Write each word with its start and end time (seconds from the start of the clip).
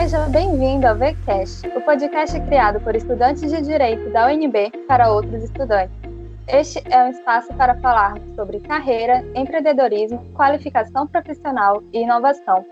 Seja 0.00 0.20
bem-vindo 0.30 0.86
ao 0.86 0.96
VCast, 0.96 1.68
o 1.76 1.80
podcast 1.82 2.40
criado 2.46 2.80
por 2.80 2.96
estudantes 2.96 3.50
de 3.50 3.60
Direito 3.60 4.08
da 4.10 4.28
UNB 4.28 4.72
para 4.88 5.12
outros 5.12 5.44
estudantes. 5.44 5.94
Este 6.48 6.82
é 6.90 7.04
um 7.04 7.10
espaço 7.10 7.52
para 7.52 7.78
falarmos 7.80 8.34
sobre 8.34 8.60
carreira, 8.60 9.22
empreendedorismo, 9.34 10.24
qualificação 10.32 11.06
profissional 11.06 11.82
e 11.92 12.00
inovação. 12.00 12.64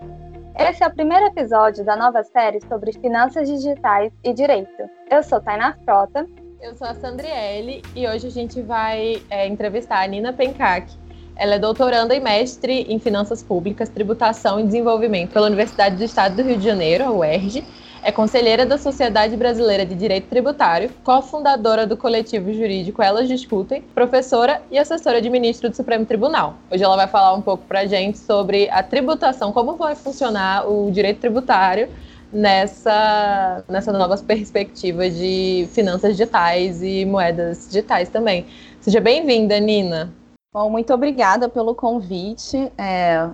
Esse 0.57 0.83
é 0.83 0.87
o 0.87 0.91
primeiro 0.91 1.27
episódio 1.27 1.85
da 1.85 1.95
nova 1.95 2.23
série 2.23 2.61
sobre 2.67 2.93
finanças 2.93 3.47
digitais 3.47 4.11
e 4.23 4.33
direito. 4.33 4.89
Eu 5.11 5.21
sou 5.21 5.39
Tainá 5.39 5.77
Frota. 5.85 6.25
Eu 6.59 6.75
sou 6.75 6.87
a 6.87 6.95
Sandriele 6.95 7.83
e 7.95 8.07
hoje 8.07 8.25
a 8.25 8.31
gente 8.31 8.59
vai 8.59 9.21
é, 9.29 9.45
entrevistar 9.45 10.03
a 10.03 10.07
Nina 10.07 10.33
Pencac, 10.33 10.91
ela 11.39 11.55
é 11.55 11.59
doutoranda 11.59 12.13
e 12.13 12.19
mestre 12.19 12.85
em 12.89 12.99
Finanças 12.99 13.41
Públicas, 13.41 13.87
Tributação 13.87 14.59
e 14.59 14.63
Desenvolvimento 14.63 15.31
pela 15.31 15.47
Universidade 15.47 15.95
do 15.95 16.03
Estado 16.03 16.35
do 16.35 16.43
Rio 16.43 16.57
de 16.57 16.65
Janeiro, 16.65 17.05
a 17.05 17.11
UERJ. 17.11 17.63
É 18.03 18.11
conselheira 18.11 18.65
da 18.65 18.77
Sociedade 18.77 19.37
Brasileira 19.37 19.85
de 19.85 19.95
Direito 19.95 20.27
Tributário, 20.27 20.89
cofundadora 21.01 21.87
do 21.87 21.95
coletivo 21.95 22.51
jurídico 22.53 23.01
Elas 23.01 23.27
Discutem, 23.27 23.81
professora 23.95 24.61
e 24.69 24.77
assessora 24.77 25.21
de 25.21 25.29
ministro 25.29 25.69
do 25.69 25.75
Supremo 25.75 26.05
Tribunal. 26.05 26.55
Hoje 26.69 26.83
ela 26.83 26.97
vai 26.97 27.07
falar 27.07 27.33
um 27.33 27.41
pouco 27.41 27.63
para 27.65 27.81
a 27.81 27.85
gente 27.85 28.17
sobre 28.17 28.69
a 28.69 28.83
tributação, 28.83 29.53
como 29.53 29.77
vai 29.77 29.95
funcionar 29.95 30.69
o 30.69 30.91
direito 30.91 31.19
tributário 31.19 31.89
nessa, 32.33 33.63
nessa 33.67 33.93
nova 33.93 34.17
perspectiva 34.17 35.09
de 35.09 35.69
finanças 35.71 36.17
digitais 36.17 36.83
e 36.83 37.05
moedas 37.05 37.67
digitais 37.67 38.09
também. 38.09 38.45
Seja 38.81 38.99
bem-vinda, 38.99 39.57
Nina. 39.59 40.19
Bom, 40.51 40.67
muito 40.67 40.91
obrigada 40.91 41.47
pelo 41.47 41.75
convite. 41.75 42.57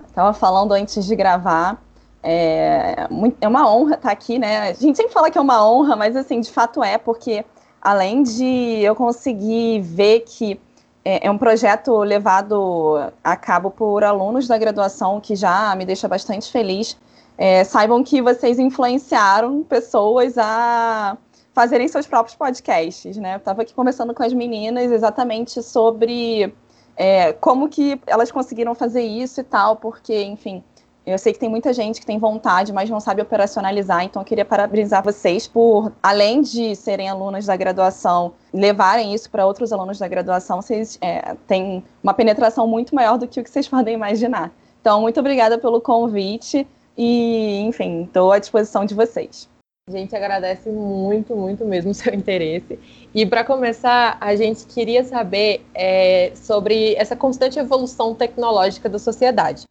Estava 0.06 0.30
é, 0.30 0.34
falando 0.34 0.72
antes 0.72 1.02
de 1.06 1.16
gravar. 1.16 1.82
É, 2.22 3.08
é, 3.40 3.48
uma 3.48 3.72
honra 3.72 3.94
estar 3.94 4.10
aqui, 4.10 4.38
né? 4.38 4.68
A 4.68 4.72
gente 4.74 4.96
sempre 4.96 5.14
fala 5.14 5.30
que 5.30 5.38
é 5.38 5.40
uma 5.40 5.66
honra, 5.66 5.96
mas 5.96 6.14
assim, 6.14 6.40
de 6.40 6.50
fato 6.50 6.84
é, 6.84 6.98
porque 6.98 7.42
além 7.80 8.22
de 8.22 8.82
eu 8.82 8.94
conseguir 8.94 9.80
ver 9.80 10.20
que 10.26 10.60
é, 11.02 11.26
é 11.26 11.30
um 11.30 11.38
projeto 11.38 11.96
levado 12.00 13.10
a 13.24 13.34
cabo 13.34 13.70
por 13.70 14.04
alunos 14.04 14.46
da 14.46 14.58
graduação, 14.58 15.18
que 15.18 15.34
já 15.34 15.74
me 15.74 15.86
deixa 15.86 16.06
bastante 16.06 16.52
feliz. 16.52 16.98
É, 17.38 17.64
saibam 17.64 18.04
que 18.04 18.20
vocês 18.20 18.58
influenciaram 18.58 19.62
pessoas 19.62 20.36
a 20.36 21.16
fazerem 21.54 21.88
seus 21.88 22.06
próprios 22.06 22.36
podcasts, 22.36 23.16
né? 23.16 23.36
Estava 23.36 23.62
aqui 23.62 23.72
conversando 23.72 24.12
com 24.12 24.22
as 24.22 24.34
meninas 24.34 24.92
exatamente 24.92 25.62
sobre 25.62 26.54
é, 26.96 27.32
como 27.34 27.68
que 27.68 28.00
elas 28.06 28.32
conseguiram 28.32 28.74
fazer 28.74 29.02
isso 29.02 29.40
e 29.40 29.44
tal, 29.44 29.76
porque, 29.76 30.22
enfim, 30.22 30.62
eu 31.06 31.18
sei 31.18 31.32
que 31.32 31.38
tem 31.38 31.48
muita 31.48 31.72
gente 31.72 32.00
que 32.00 32.06
tem 32.06 32.18
vontade, 32.18 32.72
mas 32.72 32.90
não 32.90 32.98
sabe 32.98 33.22
operacionalizar, 33.22 34.02
então 34.02 34.22
eu 34.22 34.26
queria 34.26 34.44
parabenizar 34.44 35.04
vocês 35.04 35.46
por, 35.46 35.92
além 36.02 36.40
de 36.40 36.74
serem 36.74 37.08
alunas 37.08 37.46
da 37.46 37.54
graduação, 37.54 38.32
levarem 38.52 39.14
isso 39.14 39.30
para 39.30 39.46
outros 39.46 39.72
alunos 39.72 39.98
da 40.00 40.08
graduação, 40.08 40.60
vocês 40.60 40.98
é, 41.00 41.36
têm 41.46 41.84
uma 42.02 42.12
penetração 42.12 42.66
muito 42.66 42.92
maior 42.92 43.18
do 43.18 43.28
que 43.28 43.38
o 43.38 43.44
que 43.44 43.50
vocês 43.50 43.68
podem 43.70 43.94
imaginar. 43.94 44.50
Então, 44.80 45.00
muito 45.00 45.20
obrigada 45.20 45.58
pelo 45.58 45.80
convite 45.80 46.66
e, 46.96 47.60
enfim, 47.60 48.02
estou 48.02 48.32
à 48.32 48.38
disposição 48.38 48.84
de 48.84 48.94
vocês. 48.94 49.48
A 49.88 49.92
gente 49.92 50.16
agradece 50.16 50.68
muito, 50.68 51.36
muito 51.36 51.64
mesmo 51.64 51.92
o 51.92 51.94
seu 51.94 52.12
interesse. 52.12 52.76
E 53.14 53.24
para 53.24 53.44
começar, 53.44 54.18
a 54.20 54.34
gente 54.34 54.66
queria 54.66 55.04
saber 55.04 55.64
é, 55.72 56.32
sobre 56.34 56.96
essa 56.96 57.14
constante 57.14 57.56
evolução 57.56 58.12
tecnológica 58.12 58.88
da 58.88 58.98
sociedade. 58.98 59.62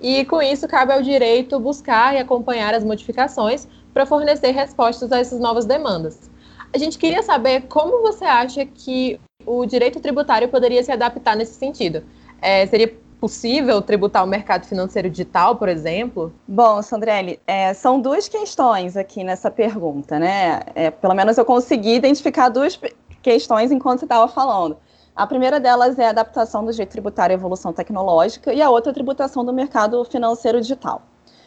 E 0.00 0.24
com 0.24 0.42
isso, 0.42 0.66
cabe 0.66 0.92
ao 0.92 1.00
direito 1.00 1.60
buscar 1.60 2.12
e 2.12 2.18
acompanhar 2.18 2.74
as 2.74 2.82
modificações 2.82 3.68
para 3.94 4.04
fornecer 4.04 4.50
respostas 4.50 5.12
a 5.12 5.20
essas 5.20 5.38
novas 5.38 5.64
demandas. 5.64 6.28
A 6.74 6.78
gente 6.78 6.98
queria 6.98 7.22
saber 7.22 7.68
como 7.68 8.02
você 8.02 8.24
acha 8.24 8.66
que 8.66 9.20
o 9.46 9.64
direito 9.64 10.00
tributário 10.00 10.48
poderia 10.48 10.82
se 10.82 10.90
adaptar 10.90 11.36
nesse 11.36 11.54
sentido. 11.54 12.02
É, 12.40 12.66
seria 12.66 12.92
possível 13.22 13.80
tributar 13.80 14.24
o 14.24 14.26
mercado 14.26 14.66
financeiro 14.66 15.08
digital, 15.08 15.54
por 15.54 15.68
exemplo? 15.68 16.32
Bom, 16.48 16.82
Sandrelli, 16.82 17.38
é, 17.46 17.72
são 17.72 18.00
duas 18.00 18.26
questões 18.26 18.96
aqui 18.96 19.22
nessa 19.22 19.48
pergunta, 19.48 20.18
né? 20.18 20.62
É, 20.74 20.90
pelo 20.90 21.14
menos 21.14 21.38
eu 21.38 21.44
consegui 21.44 21.94
identificar 21.94 22.48
duas 22.48 22.76
questões 23.22 23.70
enquanto 23.70 24.00
você 24.00 24.06
estava 24.06 24.26
falando. 24.26 24.76
A 25.14 25.24
primeira 25.24 25.60
delas 25.60 26.00
é 26.00 26.06
a 26.06 26.10
adaptação 26.10 26.64
do 26.64 26.72
jeito 26.72 26.90
tributário 26.90 27.32
à 27.32 27.38
evolução 27.38 27.72
tecnológica 27.72 28.52
e 28.52 28.60
a 28.60 28.68
outra 28.68 28.90
a 28.90 28.94
tributação 28.94 29.44
do 29.44 29.52
mercado 29.52 30.04
financeiro 30.04 30.60
digital. 30.60 31.02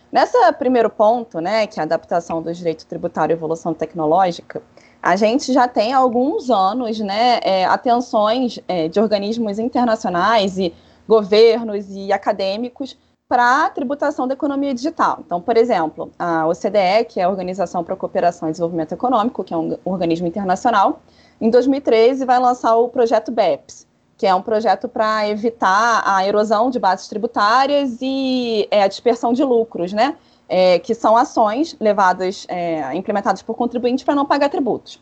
Nessa 0.09 0.53
primeiro 0.53 0.89
ponto, 0.89 1.41
né, 1.41 1.67
que 1.67 1.77
é 1.77 1.83
a 1.83 1.85
adaptação 1.85 2.41
do 2.41 2.53
direito 2.53 2.85
tributário 2.85 3.35
à 3.35 3.37
evolução 3.37 3.73
tecnológica, 3.73 4.63
a 5.03 5.17
gente 5.17 5.51
já 5.51 5.67
tem 5.67 5.93
há 5.93 5.97
alguns 5.97 6.49
anos, 6.49 6.99
né, 6.99 7.41
é, 7.43 7.65
atenções 7.65 8.59
é, 8.65 8.87
de 8.87 8.97
organismos 8.97 9.59
internacionais 9.59 10.57
e 10.57 10.73
governos 11.07 11.85
e 11.89 12.11
acadêmicos 12.11 12.97
para 13.27 13.65
a 13.65 13.69
tributação 13.69 14.27
da 14.27 14.33
economia 14.33 14.73
digital. 14.73 15.19
Então, 15.25 15.41
por 15.41 15.57
exemplo, 15.57 16.11
a 16.17 16.47
OCDE, 16.47 17.05
que 17.09 17.19
é 17.19 17.23
a 17.23 17.29
Organização 17.29 17.83
para 17.83 17.95
a 17.95 17.97
Cooperação 17.97 18.47
e 18.47 18.51
Desenvolvimento 18.51 18.93
Econômico, 18.93 19.43
que 19.43 19.53
é 19.53 19.57
um 19.57 19.77
organismo 19.83 20.27
internacional, 20.27 21.01
em 21.41 21.49
2013 21.49 22.23
vai 22.23 22.39
lançar 22.39 22.75
o 22.75 22.87
projeto 22.87 23.31
BEPS, 23.31 23.87
que 24.17 24.27
é 24.27 24.33
um 24.33 24.41
projeto 24.41 24.87
para 24.87 25.27
evitar 25.27 26.03
a 26.05 26.25
erosão 26.25 26.69
de 26.69 26.79
bases 26.79 27.07
tributárias 27.07 27.97
e 28.01 28.67
é, 28.69 28.83
a 28.83 28.87
dispersão 28.87 29.33
de 29.33 29.43
lucros, 29.43 29.91
né? 29.91 30.15
É, 30.47 30.77
que 30.77 30.93
são 30.93 31.17
ações 31.17 31.75
levadas, 31.79 32.45
é, 32.47 32.93
implementadas 32.93 33.41
por 33.41 33.55
contribuintes 33.55 34.05
para 34.05 34.13
não 34.13 34.27
pagar 34.27 34.49
tributos. 34.49 35.01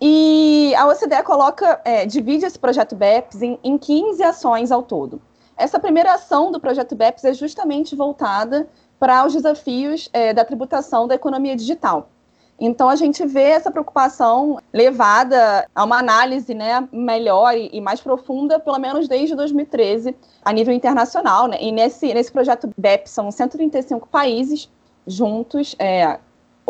E 0.00 0.72
a 0.76 0.86
OCDE 0.86 1.22
coloca, 1.24 1.80
é, 1.84 2.06
divide 2.06 2.46
esse 2.46 2.58
projeto 2.58 2.96
BEPS 2.96 3.42
em, 3.42 3.58
em 3.62 3.76
15 3.76 4.22
ações 4.22 4.72
ao 4.72 4.82
todo. 4.82 5.20
Essa 5.58 5.80
primeira 5.80 6.14
ação 6.14 6.52
do 6.52 6.60
projeto 6.60 6.94
BEPS 6.94 7.24
é 7.24 7.34
justamente 7.34 7.96
voltada 7.96 8.68
para 8.98 9.26
os 9.26 9.34
desafios 9.34 10.08
é, 10.12 10.32
da 10.32 10.44
tributação 10.44 11.08
da 11.08 11.16
economia 11.16 11.56
digital. 11.56 12.08
Então 12.60 12.88
a 12.88 12.96
gente 12.96 13.24
vê 13.26 13.42
essa 13.42 13.70
preocupação 13.70 14.58
levada 14.72 15.68
a 15.74 15.84
uma 15.84 15.98
análise 15.98 16.54
né, 16.54 16.88
melhor 16.92 17.56
e, 17.56 17.80
mais 17.80 18.00
profunda, 18.00 18.58
pelo 18.58 18.78
menos 18.78 19.06
desde 19.08 19.34
2013, 19.34 20.16
a 20.44 20.52
nível 20.52 20.72
internacional. 20.72 21.46
Né? 21.48 21.58
E 21.60 21.72
nesse, 21.72 22.12
nesse 22.14 22.32
projeto 22.32 22.68
BEPS 22.76 23.10
são 23.10 23.30
135 23.30 24.08
países 24.08 24.70
juntos, 25.06 25.74
é, 25.78 26.18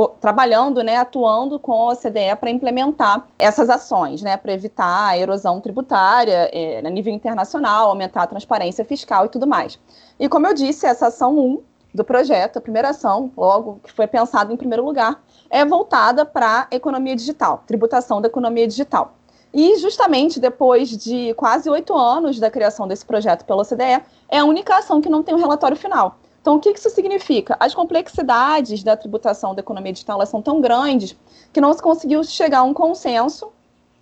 trabalhando, 0.07 0.83
né, 0.83 0.97
atuando 0.97 1.59
com 1.59 1.73
a 1.73 1.93
OCDE 1.93 2.37
para 2.39 2.51
implementar 2.51 3.27
essas 3.39 3.69
ações, 3.69 4.23
né, 4.23 4.37
para 4.37 4.53
evitar 4.53 5.09
a 5.09 5.19
erosão 5.19 5.61
tributária 5.61 6.49
é, 6.53 6.79
a 6.79 6.91
nível 6.91 7.13
internacional, 7.13 7.89
aumentar 7.89 8.23
a 8.23 8.27
transparência 8.27 8.85
fiscal 8.85 9.27
e 9.27 9.29
tudo 9.29 9.47
mais. 9.47 9.79
E 10.21 10.29
como 10.29 10.47
eu 10.47 10.55
disse, 10.55 10.87
essa 10.87 11.09
ação 11.09 11.37
1 11.37 11.63
do 11.95 12.05
projeto, 12.05 12.59
a 12.59 12.61
primeira 12.61 12.91
ação, 12.91 13.33
logo 13.37 13.81
que 13.83 13.93
foi 13.93 14.07
pensada 14.07 14.53
em 14.53 14.57
primeiro 14.57 14.85
lugar, 14.85 15.21
é 15.51 15.65
voltada 15.65 16.25
para 16.25 16.69
a 16.71 16.77
economia 16.77 17.17
digital, 17.17 17.65
tributação 17.67 18.21
da 18.21 18.29
economia 18.29 18.69
digital. 18.69 19.15
E 19.53 19.77
justamente 19.79 20.39
depois 20.39 20.91
de 20.91 21.33
quase 21.35 21.69
oito 21.71 21.95
anos 21.95 22.39
da 22.39 22.51
criação 22.51 22.87
desse 22.87 23.05
projeto 23.05 23.45
pela 23.45 23.63
OCDE, 23.63 24.03
é 24.29 24.39
a 24.39 24.45
única 24.45 24.77
ação 24.77 25.01
que 25.01 25.09
não 25.09 25.23
tem 25.23 25.35
um 25.35 25.39
relatório 25.39 25.77
final. 25.77 26.19
Então, 26.49 26.57
o 26.57 26.61
que 26.61 26.71
isso 26.71 26.89
significa? 26.89 27.59
As 27.61 27.75
complexidades 27.75 28.83
da 28.83 28.97
tributação 28.97 29.55
da 29.55 29.61
economia 29.61 29.93
digital 29.93 30.25
são 30.25 30.41
tão 30.41 30.63
grandes 30.63 31.15
que 31.53 31.61
não 31.61 31.75
se 31.75 31.83
conseguiu 31.83 32.25
chegar 32.25 32.61
a 32.61 32.63
um 32.63 32.73
consenso 32.73 33.53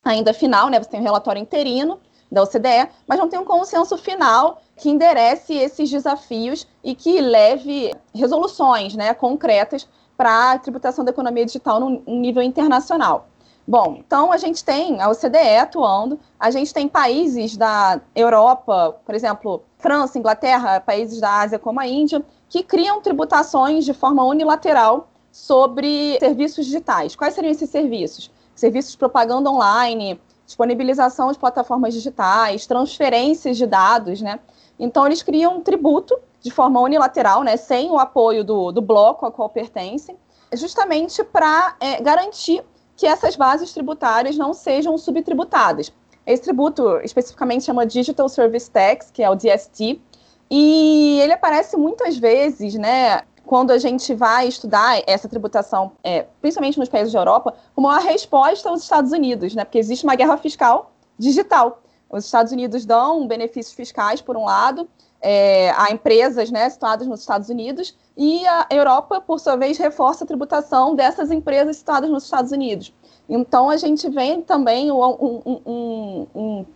ainda 0.05 0.33
final, 0.33 0.69
né? 0.69 0.81
Você 0.81 0.89
tem 0.89 1.01
um 1.01 1.03
relatório 1.03 1.43
interino 1.43 1.99
da 2.31 2.45
OCDE, 2.45 2.89
mas 3.05 3.19
não 3.19 3.29
tem 3.29 3.41
um 3.41 3.45
consenso 3.45 3.99
final 3.99 4.63
que 4.77 4.89
enderece 4.89 5.55
esses 5.55 5.91
desafios 5.91 6.69
e 6.85 6.95
que 6.95 7.21
leve 7.21 7.93
resoluções 8.15 8.95
né, 8.95 9.13
concretas 9.13 9.89
para 10.17 10.53
a 10.53 10.59
tributação 10.61 11.05
da 11.05 11.11
economia 11.11 11.45
digital 11.45 11.81
no 11.81 12.01
nível 12.07 12.45
internacional. 12.45 13.27
Bom, 13.69 13.97
então 13.99 14.31
a 14.31 14.37
gente 14.37 14.65
tem 14.65 15.01
a 15.01 15.11
OCDE 15.11 15.57
atuando, 15.61 16.21
a 16.39 16.53
gente 16.53 16.73
tem 16.73 16.87
países 16.87 17.57
da 17.57 18.01
Europa, 18.15 18.97
por 19.05 19.13
exemplo, 19.13 19.65
França, 19.77 20.17
Inglaterra, 20.17 20.81
países 20.81 21.21
da 21.21 21.41
Ásia 21.41 21.59
como 21.59 21.81
a 21.81 21.87
Índia, 21.87 22.25
que 22.49 22.63
criam 22.63 23.01
tributações 23.01 23.85
de 23.85 23.93
forma 23.93 24.25
unilateral 24.25 25.09
sobre 25.33 26.19
serviços 26.19 26.65
digitais. 26.67 27.15
Quais 27.15 27.35
seriam 27.35 27.51
esses 27.51 27.69
serviços? 27.69 28.31
Serviços 28.55 28.93
de 28.93 28.99
propaganda 28.99 29.51
online, 29.51 30.21
disponibilização 30.47 31.31
de 31.31 31.39
plataformas 31.39 31.93
digitais, 31.93 32.67
transferências 32.67 33.57
de 33.57 33.67
dados, 33.67 34.23
né? 34.23 34.41
Então 34.79 35.05
eles 35.05 35.23
criam 35.23 35.57
um 35.57 35.61
tributo 35.61 36.19
de 36.41 36.51
forma 36.51 36.81
unilateral, 36.81 37.43
né, 37.43 37.57
sem 37.57 37.91
o 37.91 37.99
apoio 37.99 38.45
do, 38.45 38.71
do 38.71 38.81
bloco 38.81 39.27
a 39.27 39.33
qual 39.33 39.49
pertencem, 39.49 40.17
justamente 40.55 41.25
para 41.25 41.75
é, 41.81 42.01
garantir 42.01 42.63
que 42.97 43.07
essas 43.07 43.35
bases 43.37 43.73
tributárias 43.73 44.37
não 44.37 44.55
sejam 44.55 44.97
subtributadas. 44.97 45.93
Esse 46.25 46.43
tributo 46.43 47.01
especificamente 47.03 47.65
chama 47.65 47.85
Digital 47.85 48.29
Service 48.29 48.71
Tax, 48.71 49.11
que 49.11 49.23
é 49.23 49.31
o 49.31 49.35
DST, 49.35 50.01
e 50.51 51.19
ele 51.21 51.33
aparece 51.33 51.77
muitas 51.77 52.17
vezes, 52.17 52.75
né, 52.75 53.23
quando 53.47 53.71
a 53.71 53.79
gente 53.79 54.13
vai 54.15 54.49
estudar 54.49 55.03
essa 55.07 55.29
tributação, 55.29 55.93
é, 56.03 56.27
principalmente 56.41 56.79
nos 56.79 56.89
países 56.89 57.13
da 57.13 57.21
Europa, 57.21 57.55
como 57.75 57.87
uma 57.87 58.01
resposta 58.01 58.69
aos 58.69 58.83
Estados 58.83 59.13
Unidos, 59.13 59.55
né? 59.55 59.65
Porque 59.65 59.79
existe 59.79 60.05
uma 60.05 60.17
guerra 60.17 60.37
fiscal 60.37 60.91
digital. 61.17 61.81
Os 62.11 62.25
Estados 62.25 62.53
Unidos 62.53 62.85
dão 62.85 63.27
benefícios 63.27 63.75
fiscais, 63.75 64.21
por 64.21 64.37
um 64.37 64.45
lado, 64.45 64.89
é, 65.21 65.71
a 65.71 65.91
empresas 65.93 66.51
né, 66.51 66.69
situadas 66.69 67.07
nos 67.07 67.21
Estados 67.21 67.49
Unidos, 67.49 67.97
e 68.17 68.47
a 68.47 68.67
Europa, 68.71 69.21
por 69.21 69.39
sua 69.39 69.57
vez, 69.57 69.79
reforça 69.79 70.25
a 70.25 70.27
tributação 70.27 70.95
dessas 70.95 71.31
empresas 71.31 71.77
situadas 71.77 72.11
nos 72.11 72.25
Estados 72.25 72.53
Unidos. 72.53 72.93
Então, 73.29 73.71
a 73.71 73.77
gente 73.77 74.09
vê 74.09 74.41
também 74.43 74.91
um, 74.91 75.03
um, 75.03 75.61
um, 75.67 76.27
um 76.35 76.67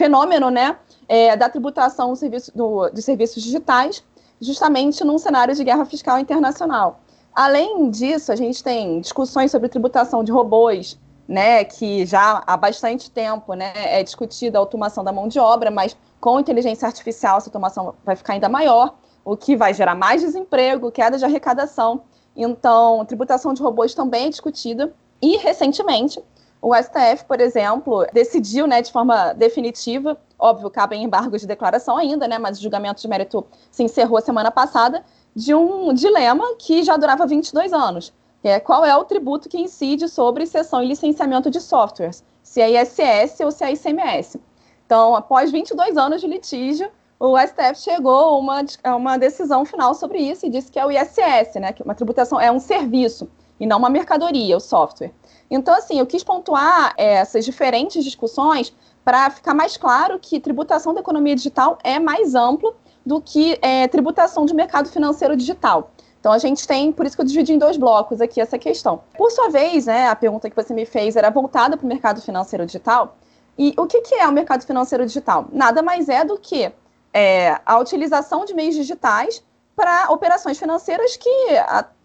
fenômeno 0.00 0.48
né, 0.48 0.78
é, 1.06 1.36
da 1.36 1.46
tributação 1.50 2.08
do 2.12 2.16
serviço, 2.16 2.50
do, 2.56 2.88
de 2.88 3.02
serviços 3.02 3.42
digitais, 3.42 4.02
justamente 4.40 5.04
num 5.04 5.18
cenário 5.18 5.54
de 5.54 5.62
guerra 5.62 5.84
fiscal 5.84 6.18
internacional. 6.18 7.00
Além 7.34 7.90
disso, 7.90 8.32
a 8.32 8.36
gente 8.36 8.64
tem 8.64 8.98
discussões 9.02 9.50
sobre 9.50 9.68
tributação 9.68 10.24
de 10.24 10.32
robôs, 10.32 10.98
né, 11.28 11.64
que 11.64 12.06
já 12.06 12.42
há 12.46 12.56
bastante 12.56 13.10
tempo 13.10 13.52
né, 13.52 13.72
é 13.74 14.02
discutida 14.02 14.56
a 14.56 14.60
automação 14.60 15.04
da 15.04 15.12
mão 15.12 15.28
de 15.28 15.38
obra, 15.38 15.70
mas 15.70 15.94
com 16.18 16.40
inteligência 16.40 16.86
artificial 16.86 17.36
essa 17.36 17.48
automação 17.48 17.94
vai 18.02 18.16
ficar 18.16 18.32
ainda 18.32 18.48
maior, 18.48 18.94
o 19.22 19.36
que 19.36 19.54
vai 19.54 19.74
gerar 19.74 19.94
mais 19.94 20.22
desemprego, 20.22 20.90
queda 20.90 21.18
de 21.18 21.24
arrecadação. 21.26 22.00
Então, 22.34 23.04
tributação 23.04 23.52
de 23.52 23.62
robôs 23.62 23.94
também 23.94 24.26
é 24.26 24.30
discutida. 24.30 24.94
E, 25.20 25.36
recentemente, 25.36 26.18
o 26.62 26.74
STF, 26.74 27.24
por 27.26 27.40
exemplo, 27.40 28.06
decidiu 28.12 28.66
né, 28.66 28.82
de 28.82 28.92
forma 28.92 29.32
definitiva, 29.32 30.18
óbvio, 30.38 30.70
cabem 30.70 31.04
embargos 31.04 31.40
de 31.40 31.46
declaração 31.46 31.96
ainda, 31.96 32.28
né, 32.28 32.38
mas 32.38 32.58
o 32.58 32.62
julgamento 32.62 33.00
de 33.00 33.08
mérito 33.08 33.46
se 33.70 33.82
encerrou 33.82 34.18
a 34.18 34.20
semana 34.20 34.50
passada, 34.50 35.04
de 35.34 35.54
um 35.54 35.92
dilema 35.94 36.44
que 36.58 36.82
já 36.82 36.96
durava 36.96 37.26
22 37.26 37.72
anos 37.72 38.12
é 38.42 38.58
qual 38.58 38.84
é 38.84 38.96
o 38.96 39.04
tributo 39.04 39.48
que 39.48 39.60
incide 39.60 40.08
sobre 40.08 40.46
cessão 40.46 40.82
e 40.82 40.86
licenciamento 40.86 41.50
de 41.50 41.60
softwares, 41.60 42.24
se 42.42 42.60
é 42.60 42.82
ISS 42.82 43.40
ou 43.40 43.50
se 43.50 43.64
é 43.64 43.72
ICMS. 43.72 44.40
Então, 44.86 45.14
após 45.14 45.50
22 45.52 45.96
anos 45.96 46.20
de 46.20 46.26
litígio, 46.26 46.90
o 47.18 47.38
STF 47.38 47.76
chegou 47.76 48.18
a 48.18 48.38
uma, 48.38 48.64
uma 48.96 49.18
decisão 49.18 49.64
final 49.64 49.94
sobre 49.94 50.18
isso 50.18 50.46
e 50.46 50.50
disse 50.50 50.72
que 50.72 50.78
é 50.78 50.86
o 50.86 50.90
ISS, 50.90 51.54
né, 51.56 51.72
que 51.72 51.82
uma 51.82 51.94
tributação 51.94 52.40
é 52.40 52.50
um 52.50 52.58
serviço 52.58 53.28
e 53.58 53.66
não 53.66 53.78
uma 53.78 53.90
mercadoria, 53.90 54.56
o 54.56 54.60
software. 54.60 55.12
Então, 55.50 55.74
assim, 55.74 55.98
eu 55.98 56.06
quis 56.06 56.22
pontuar 56.22 56.94
é, 56.96 57.14
essas 57.14 57.44
diferentes 57.44 58.04
discussões 58.04 58.72
para 59.04 59.30
ficar 59.30 59.54
mais 59.54 59.76
claro 59.76 60.18
que 60.18 60.38
tributação 60.38 60.94
da 60.94 61.00
economia 61.00 61.34
digital 61.34 61.78
é 61.82 61.98
mais 61.98 62.34
amplo 62.34 62.74
do 63.04 63.20
que 63.20 63.58
é, 63.60 63.88
tributação 63.88 64.46
de 64.46 64.54
mercado 64.54 64.88
financeiro 64.88 65.36
digital. 65.36 65.90
Então 66.20 66.32
a 66.32 66.38
gente 66.38 66.68
tem, 66.68 66.92
por 66.92 67.06
isso 67.06 67.16
que 67.16 67.22
eu 67.22 67.26
dividi 67.26 67.54
em 67.54 67.58
dois 67.58 67.76
blocos 67.78 68.20
aqui 68.20 68.40
essa 68.40 68.58
questão. 68.58 69.02
Por 69.16 69.30
sua 69.30 69.48
vez, 69.48 69.86
né, 69.86 70.06
a 70.08 70.14
pergunta 70.14 70.50
que 70.50 70.54
você 70.54 70.74
me 70.74 70.84
fez 70.84 71.16
era 71.16 71.30
voltada 71.30 71.76
para 71.76 71.84
o 71.84 71.88
mercado 71.88 72.20
financeiro 72.20 72.66
digital. 72.66 73.16
E 73.58 73.74
o 73.76 73.86
que, 73.86 74.02
que 74.02 74.14
é 74.14 74.28
o 74.28 74.32
mercado 74.32 74.64
financeiro 74.64 75.04
digital? 75.04 75.48
Nada 75.50 75.82
mais 75.82 76.08
é 76.08 76.24
do 76.24 76.38
que 76.38 76.70
é, 77.12 77.58
a 77.64 77.78
utilização 77.78 78.44
de 78.44 78.54
meios 78.54 78.74
digitais 78.74 79.42
para 79.74 80.10
operações 80.10 80.58
financeiras 80.58 81.16
que, 81.16 81.46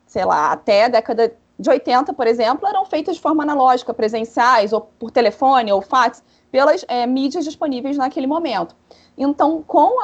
sei 0.08 0.24
lá, 0.24 0.54
até 0.54 0.86
a 0.86 0.88
década 0.88 1.36
de 1.58 1.70
80, 1.70 2.14
por 2.14 2.28
exemplo, 2.28 2.68
eram 2.68 2.86
feitas 2.86 3.16
de 3.16 3.22
forma 3.22 3.44
analógica, 3.44 3.94
presenciais, 3.94 4.74
ou 4.74 4.82
por 4.82 5.10
telefone, 5.10 5.72
ou 5.72 5.82
fax, 5.82 6.22
pelas 6.52 6.86
é, 6.88 7.06
mídias 7.06 7.46
disponíveis 7.46 7.98
naquele 7.98 8.28
momento. 8.28 8.76
Então, 9.18 9.64
com 9.66 9.98
o 9.98 10.02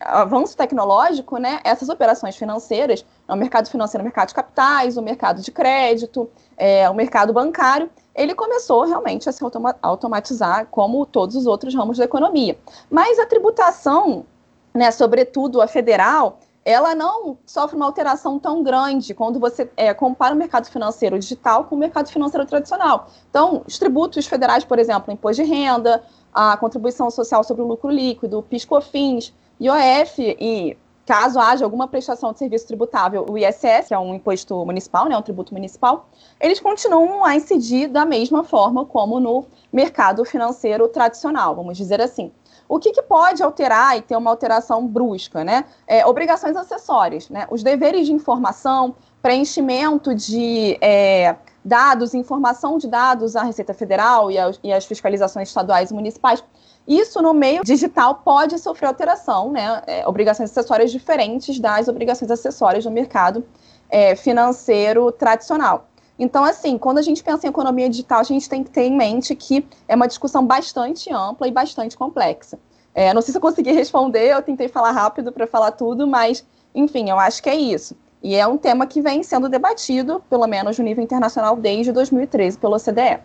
avanço 0.00 0.56
tecnológico, 0.56 1.38
né, 1.38 1.60
essas 1.64 1.88
operações 1.88 2.36
financeiras, 2.36 3.04
o 3.26 3.34
mercado 3.34 3.68
financeiro, 3.70 4.02
o 4.02 4.04
mercado 4.04 4.28
de 4.28 4.34
capitais, 4.34 4.96
o 4.98 5.02
mercado 5.02 5.40
de 5.40 5.50
crédito, 5.50 6.28
é, 6.56 6.88
o 6.90 6.94
mercado 6.94 7.32
bancário, 7.32 7.88
ele 8.14 8.34
começou 8.34 8.84
realmente 8.84 9.28
a 9.28 9.32
se 9.32 9.42
automa 9.42 9.74
automatizar 9.82 10.66
como 10.70 11.06
todos 11.06 11.34
os 11.34 11.46
outros 11.46 11.74
ramos 11.74 11.96
da 11.96 12.04
economia. 12.04 12.58
Mas 12.90 13.18
a 13.18 13.26
tributação, 13.26 14.26
né, 14.74 14.90
sobretudo 14.90 15.62
a 15.62 15.66
federal, 15.66 16.38
ela 16.64 16.94
não 16.94 17.36
sofre 17.44 17.76
uma 17.76 17.84
alteração 17.84 18.38
tão 18.38 18.62
grande 18.62 19.12
quando 19.12 19.38
você 19.38 19.70
é, 19.76 19.92
compara 19.92 20.34
o 20.34 20.38
mercado 20.38 20.66
financeiro 20.66 21.18
digital 21.18 21.64
com 21.64 21.74
o 21.74 21.78
mercado 21.78 22.08
financeiro 22.08 22.46
tradicional. 22.46 23.08
Então, 23.28 23.62
os 23.66 23.78
tributos 23.78 24.26
federais, 24.26 24.64
por 24.64 24.78
exemplo, 24.78 25.12
imposto 25.12 25.42
de 25.42 25.48
renda, 25.48 26.02
a 26.32 26.56
contribuição 26.56 27.10
social 27.10 27.44
sobre 27.44 27.62
o 27.62 27.66
lucro 27.66 27.90
líquido, 27.90 28.42
PIS/COFINS, 28.42 29.32
IOF 29.60 30.36
e 30.40 30.76
caso 31.06 31.38
haja 31.38 31.64
alguma 31.64 31.86
prestação 31.86 32.32
de 32.32 32.38
serviço 32.38 32.66
tributável, 32.66 33.26
o 33.28 33.36
ISS, 33.36 33.88
que 33.88 33.94
é 33.94 33.98
um 33.98 34.14
imposto 34.14 34.64
municipal, 34.64 35.06
né, 35.06 35.16
um 35.16 35.22
tributo 35.22 35.52
municipal, 35.52 36.08
eles 36.40 36.58
continuam 36.60 37.24
a 37.24 37.36
incidir 37.36 37.88
da 37.88 38.04
mesma 38.04 38.42
forma 38.42 38.84
como 38.86 39.20
no 39.20 39.44
mercado 39.72 40.24
financeiro 40.24 40.88
tradicional, 40.88 41.54
vamos 41.54 41.76
dizer 41.76 42.00
assim. 42.00 42.32
O 42.68 42.78
que, 42.78 42.92
que 42.92 43.02
pode 43.02 43.42
alterar 43.42 43.96
e 43.96 44.02
ter 44.02 44.16
uma 44.16 44.30
alteração 44.30 44.86
brusca, 44.86 45.44
né? 45.44 45.64
É, 45.86 46.06
obrigações 46.06 46.56
acessórias, 46.56 47.28
né? 47.28 47.46
Os 47.50 47.62
deveres 47.62 48.06
de 48.06 48.12
informação, 48.12 48.94
preenchimento 49.20 50.14
de 50.14 50.78
é, 50.80 51.36
dados, 51.64 52.14
informação 52.14 52.78
de 52.78 52.88
dados 52.88 53.36
à 53.36 53.42
Receita 53.42 53.74
Federal 53.74 54.30
e, 54.30 54.36
e 54.62 54.72
às 54.72 54.84
fiscalizações 54.84 55.48
estaduais 55.48 55.90
e 55.90 55.94
municipais. 55.94 56.42
Isso 56.86 57.22
no 57.22 57.32
meio 57.32 57.62
digital 57.64 58.16
pode 58.16 58.58
sofrer 58.58 58.86
alteração, 58.86 59.50
né? 59.50 59.82
É, 59.86 60.06
obrigações 60.06 60.50
acessórias 60.50 60.90
diferentes 60.90 61.58
das 61.58 61.88
obrigações 61.88 62.30
acessórias 62.30 62.84
no 62.84 62.90
mercado 62.90 63.44
é, 63.88 64.14
financeiro 64.14 65.10
tradicional. 65.12 65.86
Então, 66.18 66.44
assim, 66.44 66.78
quando 66.78 66.98
a 66.98 67.02
gente 67.02 67.22
pensa 67.22 67.46
em 67.46 67.50
economia 67.50 67.88
digital, 67.88 68.20
a 68.20 68.24
gente 68.24 68.48
tem 68.48 68.62
que 68.62 68.70
ter 68.70 68.82
em 68.82 68.96
mente 68.96 69.34
que 69.34 69.66
é 69.88 69.96
uma 69.96 70.06
discussão 70.06 70.46
bastante 70.46 71.12
ampla 71.12 71.48
e 71.48 71.50
bastante 71.50 71.96
complexa. 71.96 72.58
É, 72.94 73.12
não 73.12 73.20
sei 73.20 73.32
se 73.32 73.38
eu 73.38 73.42
consegui 73.42 73.72
responder, 73.72 74.28
eu 74.28 74.42
tentei 74.42 74.68
falar 74.68 74.92
rápido 74.92 75.32
para 75.32 75.46
falar 75.46 75.72
tudo, 75.72 76.06
mas, 76.06 76.46
enfim, 76.72 77.10
eu 77.10 77.18
acho 77.18 77.42
que 77.42 77.50
é 77.50 77.56
isso. 77.56 77.96
E 78.22 78.36
é 78.36 78.46
um 78.46 78.56
tema 78.56 78.86
que 78.86 79.02
vem 79.02 79.22
sendo 79.22 79.48
debatido, 79.48 80.22
pelo 80.30 80.46
menos 80.46 80.78
no 80.78 80.84
nível 80.84 81.02
internacional, 81.02 81.56
desde 81.56 81.92
2013 81.92 82.58
pelo 82.58 82.76
OCDE. 82.76 83.22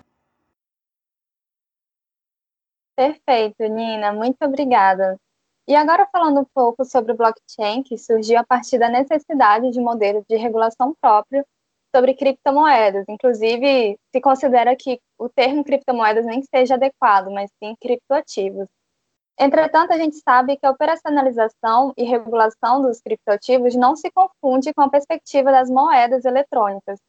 Perfeito, 2.95 3.63
Nina, 3.63 4.12
muito 4.12 4.38
obrigada. 4.41 5.18
E 5.68 5.75
agora 5.75 6.09
falando 6.12 6.41
um 6.41 6.45
pouco 6.53 6.83
sobre 6.83 7.13
o 7.13 7.15
blockchain, 7.15 7.83
que 7.83 7.97
surgiu 7.97 8.39
a 8.39 8.44
partir 8.44 8.80
da 8.80 8.89
necessidade 8.89 9.69
de 9.69 9.79
modelos 9.79 10.25
de 10.27 10.36
regulação 10.36 10.96
próprio 11.00 11.46
sobre 11.96 12.13
criptomoedas. 12.13 13.05
Inclusive, 13.08 13.98
se 14.12 14.22
considera 14.22 14.75
que 14.75 15.00
o 15.17 15.29
termo 15.29 15.63
criptomoedas 15.63 16.25
nem 16.25 16.41
seja 16.43 16.75
adequado, 16.75 17.29
mas 17.31 17.51
sim 17.62 17.75
criptoativos. 17.81 18.67
Entretanto, 19.39 19.93
a 19.93 19.98
gente 19.98 20.17
sabe 20.17 20.58
que 20.58 20.65
a 20.65 20.72
operacionalização 20.72 21.93
e 21.96 22.03
regulação 22.03 22.81
dos 22.81 23.00
criptoativos 23.00 23.74
não 23.74 23.96
se 23.96 24.12
confunde 24.12 24.74
com 24.74 24.81
a 24.81 24.89
perspectiva 24.89 25.50
das 25.50 25.69
moedas 25.69 26.25
eletrônicas. 26.25 27.00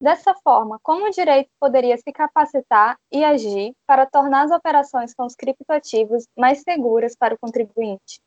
Dessa 0.00 0.34
forma, 0.42 0.78
como 0.82 1.06
o 1.06 1.10
direito 1.10 1.48
poderia 1.60 1.96
se 1.96 2.12
capacitar 2.12 2.96
e 3.10 3.24
agir 3.24 3.72
para 3.86 4.06
tornar 4.06 4.44
as 4.44 4.50
operações 4.50 5.12
com 5.14 5.24
os 5.24 5.34
criptoativos 5.34 6.24
mais 6.36 6.60
seguras 6.62 7.16
para 7.16 7.34
o 7.34 7.38
contribuinte? 7.38 8.20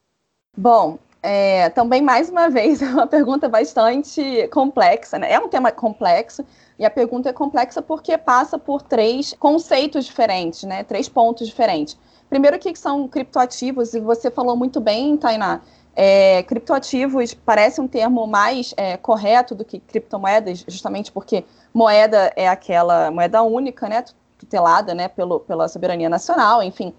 Bom, 0.57 0.97
é, 1.25 1.69
também 1.69 2.03
mais 2.03 2.29
uma 2.29 2.49
vez 2.49 2.81
é 2.83 2.85
uma 2.85 3.07
pergunta 3.07 3.49
bastante 3.49 4.47
complexa, 4.49 5.17
né? 5.17 5.31
É 5.31 5.39
um 5.39 5.49
tema 5.49 5.71
complexo 5.71 6.45
e 6.77 6.85
a 6.85 6.89
pergunta 6.89 7.29
é 7.29 7.33
complexa 7.33 7.81
porque 7.81 8.17
passa 8.17 8.59
por 8.59 8.81
três 8.83 9.33
conceitos 9.39 10.05
diferentes, 10.05 10.63
né? 10.63 10.83
Três 10.83 11.09
pontos 11.09 11.47
diferentes. 11.47 11.97
Primeiro, 12.29 12.57
o 12.57 12.59
que 12.59 12.75
são 12.75 13.07
criptoativos? 13.07 13.93
E 13.95 13.99
você 13.99 14.29
falou 14.29 14.55
muito 14.55 14.79
bem, 14.79 15.17
Tainá. 15.17 15.61
É, 15.95 16.43
criptoativos 16.43 17.33
parece 17.33 17.81
um 17.81 17.87
termo 17.87 18.27
mais 18.27 18.73
é, 18.77 18.97
correto 18.97 19.55
do 19.55 19.65
que 19.65 19.79
criptomoedas, 19.79 20.63
justamente 20.67 21.11
porque 21.11 21.45
moeda 21.73 22.31
é 22.35 22.47
aquela 22.47 23.09
moeda 23.09 23.41
única, 23.41 23.87
né, 23.87 24.03
tutelada, 24.37 24.93
né, 24.93 25.07
pelo, 25.07 25.39
pela 25.39 25.67
soberania 25.67 26.09
nacional, 26.09 26.61
enfim. 26.61 26.93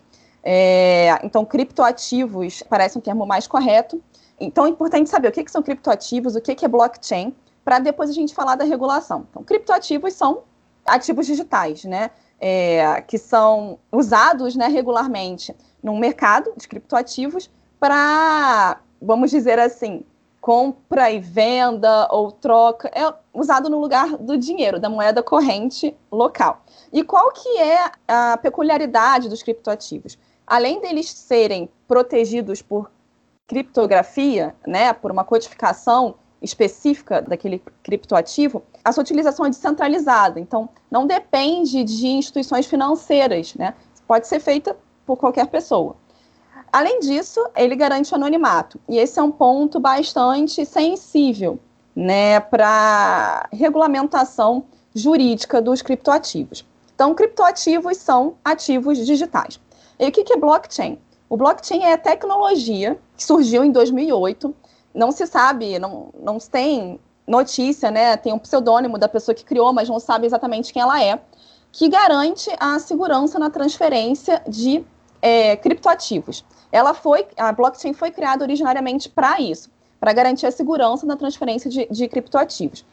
É, 0.48 1.18
então, 1.24 1.44
criptoativos 1.44 2.62
parece 2.68 2.96
um 2.96 3.00
termo 3.00 3.26
mais 3.26 3.48
correto. 3.48 4.00
Então, 4.38 4.64
é 4.64 4.68
importante 4.68 5.10
saber 5.10 5.28
o 5.28 5.32
que, 5.32 5.42
que 5.42 5.50
são 5.50 5.62
criptoativos, 5.62 6.36
o 6.36 6.40
que, 6.40 6.54
que 6.54 6.64
é 6.64 6.68
blockchain, 6.68 7.34
para 7.64 7.80
depois 7.80 8.10
a 8.10 8.12
gente 8.12 8.32
falar 8.32 8.54
da 8.54 8.64
regulação. 8.64 9.26
Então, 9.30 9.42
criptoativos 9.42 10.14
são 10.14 10.42
ativos 10.86 11.26
digitais, 11.26 11.84
né? 11.84 12.10
é, 12.40 13.00
que 13.02 13.18
são 13.18 13.78
usados 13.90 14.54
né, 14.56 14.66
regularmente 14.68 15.54
no 15.82 15.96
mercado 15.96 16.52
de 16.56 16.68
criptoativos 16.68 17.50
para, 17.78 18.80
vamos 19.00 19.30
dizer 19.30 19.58
assim, 19.58 20.04
compra 20.40 21.10
e 21.10 21.18
venda 21.18 22.08
ou 22.10 22.30
troca, 22.30 22.90
é 22.94 23.12
usado 23.32 23.68
no 23.68 23.80
lugar 23.80 24.16
do 24.16 24.36
dinheiro, 24.36 24.78
da 24.78 24.88
moeda 24.88 25.22
corrente 25.22 25.96
local. 26.10 26.62
E 26.92 27.02
qual 27.02 27.32
que 27.32 27.58
é 27.58 27.90
a 28.06 28.36
peculiaridade 28.36 29.28
dos 29.28 29.42
criptoativos? 29.42 30.18
Além 30.46 30.80
deles 30.80 31.10
serem 31.10 31.68
protegidos 31.88 32.62
por 32.62 32.90
criptografia, 33.46 34.54
né, 34.66 34.92
por 34.92 35.10
uma 35.10 35.24
codificação 35.24 36.14
específica 36.40 37.20
daquele 37.20 37.62
criptoativo, 37.82 38.62
a 38.84 38.92
sua 38.92 39.02
utilização 39.02 39.46
é 39.46 39.50
descentralizada. 39.50 40.38
Então, 40.38 40.68
não 40.90 41.06
depende 41.06 41.82
de 41.82 42.06
instituições 42.06 42.66
financeiras, 42.66 43.54
né? 43.54 43.74
Pode 44.06 44.28
ser 44.28 44.38
feita 44.38 44.76
por 45.04 45.16
qualquer 45.16 45.46
pessoa. 45.48 45.96
Além 46.72 47.00
disso, 47.00 47.44
ele 47.56 47.74
garante 47.74 48.12
o 48.12 48.16
anonimato. 48.16 48.78
E 48.88 48.98
esse 48.98 49.18
é 49.18 49.22
um 49.22 49.30
ponto 49.30 49.80
bastante 49.80 50.64
sensível 50.66 51.58
né, 51.94 52.38
para 52.38 53.48
regulamentação 53.52 54.64
jurídica 54.94 55.60
dos 55.60 55.80
criptoativos. 55.82 56.64
Então, 56.94 57.14
criptoativos 57.14 57.96
são 57.96 58.36
ativos 58.44 59.04
digitais. 59.04 59.58
E 59.98 60.06
o 60.08 60.12
que 60.12 60.32
é 60.32 60.36
blockchain? 60.36 60.98
O 61.28 61.36
blockchain 61.36 61.82
é 61.82 61.94
a 61.94 61.98
tecnologia 61.98 62.98
que 63.16 63.24
surgiu 63.24 63.64
em 63.64 63.72
2008. 63.72 64.54
Não 64.94 65.10
se 65.10 65.26
sabe, 65.26 65.78
não, 65.78 66.10
não 66.18 66.38
tem 66.38 67.00
notícia, 67.26 67.90
né? 67.90 68.16
Tem 68.16 68.32
um 68.32 68.38
pseudônimo 68.38 68.98
da 68.98 69.08
pessoa 69.08 69.34
que 69.34 69.44
criou, 69.44 69.72
mas 69.72 69.88
não 69.88 69.98
sabe 69.98 70.26
exatamente 70.26 70.72
quem 70.72 70.80
ela 70.80 71.02
é, 71.02 71.20
que 71.72 71.88
garante 71.88 72.50
a 72.58 72.78
segurança 72.78 73.38
na 73.38 73.50
transferência 73.50 74.42
de 74.46 74.84
é, 75.20 75.56
criptoativos. 75.56 76.44
Ela 76.70 76.94
foi, 76.94 77.26
a 77.36 77.52
blockchain 77.52 77.92
foi 77.92 78.10
criada 78.10 78.44
originariamente 78.44 79.08
para 79.08 79.40
isso, 79.40 79.70
para 79.98 80.12
garantir 80.12 80.46
a 80.46 80.52
segurança 80.52 81.04
na 81.06 81.16
transferência 81.16 81.70
de, 81.70 81.86
de 81.90 82.08
criptoativos. 82.08 82.84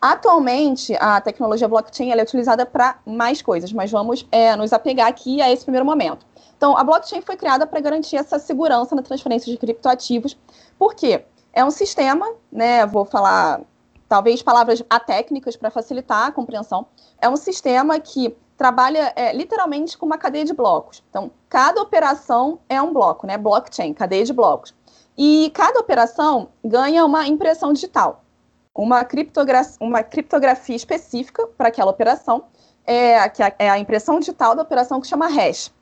Atualmente, 0.00 0.96
a 0.98 1.20
tecnologia 1.20 1.68
blockchain 1.68 2.10
é 2.10 2.22
utilizada 2.22 2.64
para 2.64 2.98
mais 3.04 3.42
coisas, 3.42 3.70
mas 3.70 3.90
vamos 3.90 4.26
é, 4.32 4.56
nos 4.56 4.72
apegar 4.72 5.06
aqui 5.06 5.42
a 5.42 5.52
esse 5.52 5.62
primeiro 5.62 5.84
momento. 5.84 6.24
Então, 6.56 6.74
a 6.74 6.82
blockchain 6.82 7.20
foi 7.20 7.36
criada 7.36 7.66
para 7.66 7.80
garantir 7.80 8.16
essa 8.16 8.38
segurança 8.38 8.94
na 8.94 9.02
transferência 9.02 9.52
de 9.52 9.58
criptoativos. 9.58 10.38
Por 10.78 10.94
quê? 10.94 11.24
É 11.52 11.62
um 11.62 11.70
sistema, 11.70 12.26
né? 12.50 12.86
Vou 12.86 13.04
falar 13.04 13.60
talvez 14.08 14.42
palavras 14.42 14.82
atécnicas 14.88 15.54
para 15.54 15.70
facilitar 15.70 16.28
a 16.28 16.32
compreensão. 16.32 16.86
É 17.20 17.28
um 17.28 17.36
sistema 17.36 18.00
que 18.00 18.34
trabalha 18.56 19.12
é, 19.14 19.34
literalmente 19.34 19.98
com 19.98 20.06
uma 20.06 20.16
cadeia 20.16 20.46
de 20.46 20.54
blocos. 20.54 21.02
Então, 21.10 21.30
cada 21.46 21.80
operação 21.82 22.58
é 22.70 22.80
um 22.80 22.92
bloco, 22.92 23.26
né? 23.26 23.36
Blockchain, 23.36 23.92
cadeia 23.92 24.24
de 24.24 24.32
blocos. 24.32 24.74
E 25.16 25.50
cada 25.54 25.78
operação 25.78 26.48
ganha 26.64 27.04
uma 27.04 27.26
impressão 27.26 27.74
digital 27.74 28.22
uma, 28.74 29.04
criptogra 29.04 29.62
uma 29.80 30.02
criptografia 30.02 30.76
específica 30.76 31.46
para 31.46 31.68
aquela 31.68 31.90
operação, 31.90 32.44
é, 32.86 33.28
que 33.28 33.42
é 33.58 33.68
a 33.68 33.78
impressão 33.78 34.18
digital 34.18 34.54
da 34.54 34.62
operação 34.62 35.00
que 35.00 35.06
chama 35.06 35.28
hash. 35.28 35.72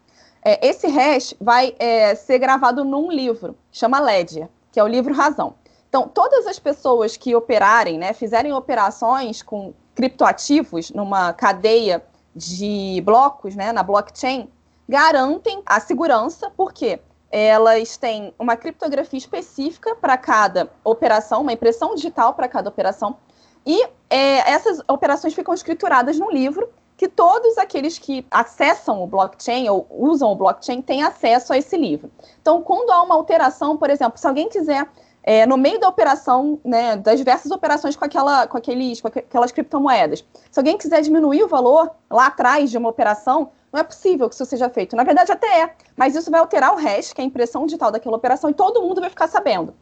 É, 0.43 0.67
esse 0.67 0.87
hash 0.87 1.35
vai 1.41 1.75
é, 1.79 2.15
ser 2.15 2.39
gravado 2.39 2.85
num 2.85 3.11
livro, 3.11 3.57
chama 3.73 4.01
Ledger, 4.01 4.49
que 4.73 4.81
é 4.81 4.85
o 4.85 4.89
livro 4.89 5.15
Razão. 5.15 5.55
Então, 5.89 6.07
todas 6.07 6.47
as 6.47 6.59
pessoas 6.59 7.17
que 7.17 7.35
operarem, 7.35 7.99
né, 7.99 8.13
fizerem 8.13 8.53
operações 8.53 9.43
com 9.43 9.73
criptoativos 9.95 10.91
numa 10.91 11.33
cadeia 11.33 12.05
de 12.37 13.03
blocos, 13.05 13.57
né, 13.57 13.73
na 13.73 13.83
blockchain, 13.83 14.49
garantem 14.89 15.63
a 15.67 15.81
segurança, 15.81 16.51
por 16.51 16.73
quê? 16.73 17.01
Elas 17.31 17.97
têm 17.97 18.35
uma 18.39 18.57
criptografia 18.57 19.19
específica 19.19 19.95
para 19.95 20.17
cada 20.17 20.71
operação, 20.83 21.43
uma 21.43 21.53
impressão 21.53 21.95
digital 21.95 22.35
para 22.35 22.49
cada 22.49 22.69
operação, 22.69 23.17
e 23.67 23.83
é, 24.09 24.51
essas 24.51 24.81
operações 24.89 25.35
ficam 25.35 25.53
escrituradas 25.53 26.19
no 26.19 26.31
livro 26.31 26.71
que 26.97 27.07
todos 27.07 27.57
aqueles 27.59 27.99
que 27.99 28.27
acessam 28.31 29.03
o 29.03 29.07
blockchain 29.07 29.69
ou 29.69 29.87
usam 29.91 30.33
o 30.33 30.35
blockchain 30.35 30.83
têm 30.83 31.03
acesso 31.03 31.53
a 31.53 31.59
esse 31.59 31.77
livro. 31.77 32.11
Então, 32.41 32.61
quando 32.61 32.91
há 32.91 33.03
uma 33.03 33.15
alteração, 33.15 33.77
por 33.77 33.89
exemplo, 33.89 34.19
se 34.19 34.27
alguém 34.27 34.49
quiser 34.49 34.89
é, 35.23 35.45
no 35.47 35.57
meio 35.57 35.79
da 35.79 35.87
operação, 35.87 36.59
né, 36.65 36.97
das 36.97 37.19
diversas 37.19 37.53
operações 37.53 37.95
com, 37.95 38.05
aquela, 38.05 38.47
com, 38.47 38.57
aqueles, 38.57 39.01
com 39.01 39.09
aquelas 39.09 39.53
criptomoedas. 39.53 40.25
Se 40.51 40.59
alguém 40.59 40.79
quiser 40.79 41.03
diminuir 41.03 41.43
o 41.43 41.49
valor 41.49 41.91
lá 42.11 42.27
atrás 42.29 42.71
de 42.71 42.79
uma 42.79 42.89
operação, 42.89 43.51
não 43.73 43.81
é 43.81 43.85
possível 43.85 44.29
que 44.29 44.35
isso 44.35 44.45
seja 44.45 44.69
feito. 44.69 44.97
Na 44.97 45.05
verdade, 45.05 45.31
até 45.31 45.63
é, 45.63 45.75
mas 45.97 46.15
isso 46.15 46.31
vai 46.31 46.41
alterar 46.41 46.75
o 46.75 46.77
hash, 46.77 47.13
que 47.13 47.21
é 47.21 47.25
a 47.25 47.27
impressão 47.27 47.67
digital 47.67 47.91
daquela 47.91 48.17
operação, 48.17 48.51
e 48.51 48.55
todo 48.55 48.83
mundo 48.83 49.01
vai 49.01 49.11
ficar 49.11 49.29
sabendo. 49.29 49.75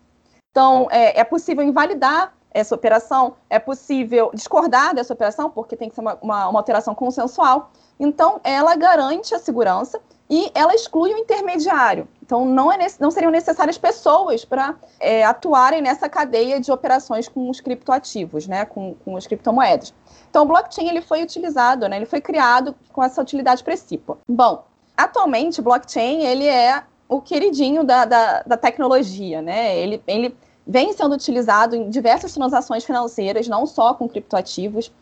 Então, 0.51 0.89
é, 0.91 1.21
é 1.21 1.25
possível 1.25 1.63
invalidar 1.63 2.36
essa 2.57 2.75
operação, 2.75 3.35
é 3.51 3.59
possível 3.59 4.31
discordar 4.33 4.95
dessa 4.95 5.13
operação, 5.13 5.51
porque 5.51 5.77
tem 5.77 5.91
que 5.91 5.95
ser 5.95 6.01
uma, 6.01 6.19
uma, 6.23 6.49
uma 6.49 6.59
alteração 6.59 6.95
consensual. 6.95 7.71
Então, 8.01 8.41
ela 8.43 8.75
garante 8.75 9.35
a 9.35 9.39
segurança 9.39 10.01
e 10.29 10.51
ela 10.55 10.75
exclui 10.75 11.13
o 11.13 11.19
intermediário. 11.19 12.09
Então, 12.23 12.47
não, 12.47 12.73
é, 12.73 12.79
não 12.99 13.11
seriam 13.11 13.31
necessárias 13.31 13.77
pessoas 13.77 14.43
para 14.43 14.75
é, 14.99 15.23
atuarem 15.23 15.83
nessa 15.83 16.09
cadeia 16.09 16.59
de 16.59 16.73
operações 16.73 17.29
com 17.29 17.51
os 17.51 17.61
criptoativos, 17.61 18.47
né, 18.47 18.65
com, 18.65 18.95
com 19.05 19.17
as 19.19 19.27
criptomoedas. 19.27 19.93
Então, 20.31 20.45
o 20.45 20.47
blockchain 20.47 20.89
ele 20.89 21.03
foi 21.03 21.23
utilizado, 21.23 21.87
né, 21.89 21.97
ele 21.97 22.07
foi 22.07 22.23
criado 22.23 22.75
com 22.91 23.05
essa 23.05 23.21
utilidade 23.21 23.63
principal. 23.63 24.19
Bom, 24.27 24.65
atualmente, 24.97 25.61
blockchain 25.61 26.23
ele 26.23 26.47
é 26.47 26.83
o 27.07 27.21
queridinho 27.21 27.85
da, 27.85 28.05
da, 28.05 28.43
da 28.43 28.57
tecnologia, 28.57 29.41
né? 29.41 29.79
Ele, 29.79 30.03
ele 30.09 30.37
vem 30.67 30.93
sendo 30.93 31.15
utilizado 31.15 31.77
em 31.77 31.89
diversas 31.89 32.35
transações 32.35 32.85
financeiras, 32.85 33.47
não 33.47 33.67
só 33.67 33.95
com 33.95 34.09
criptoativos. 34.09 34.93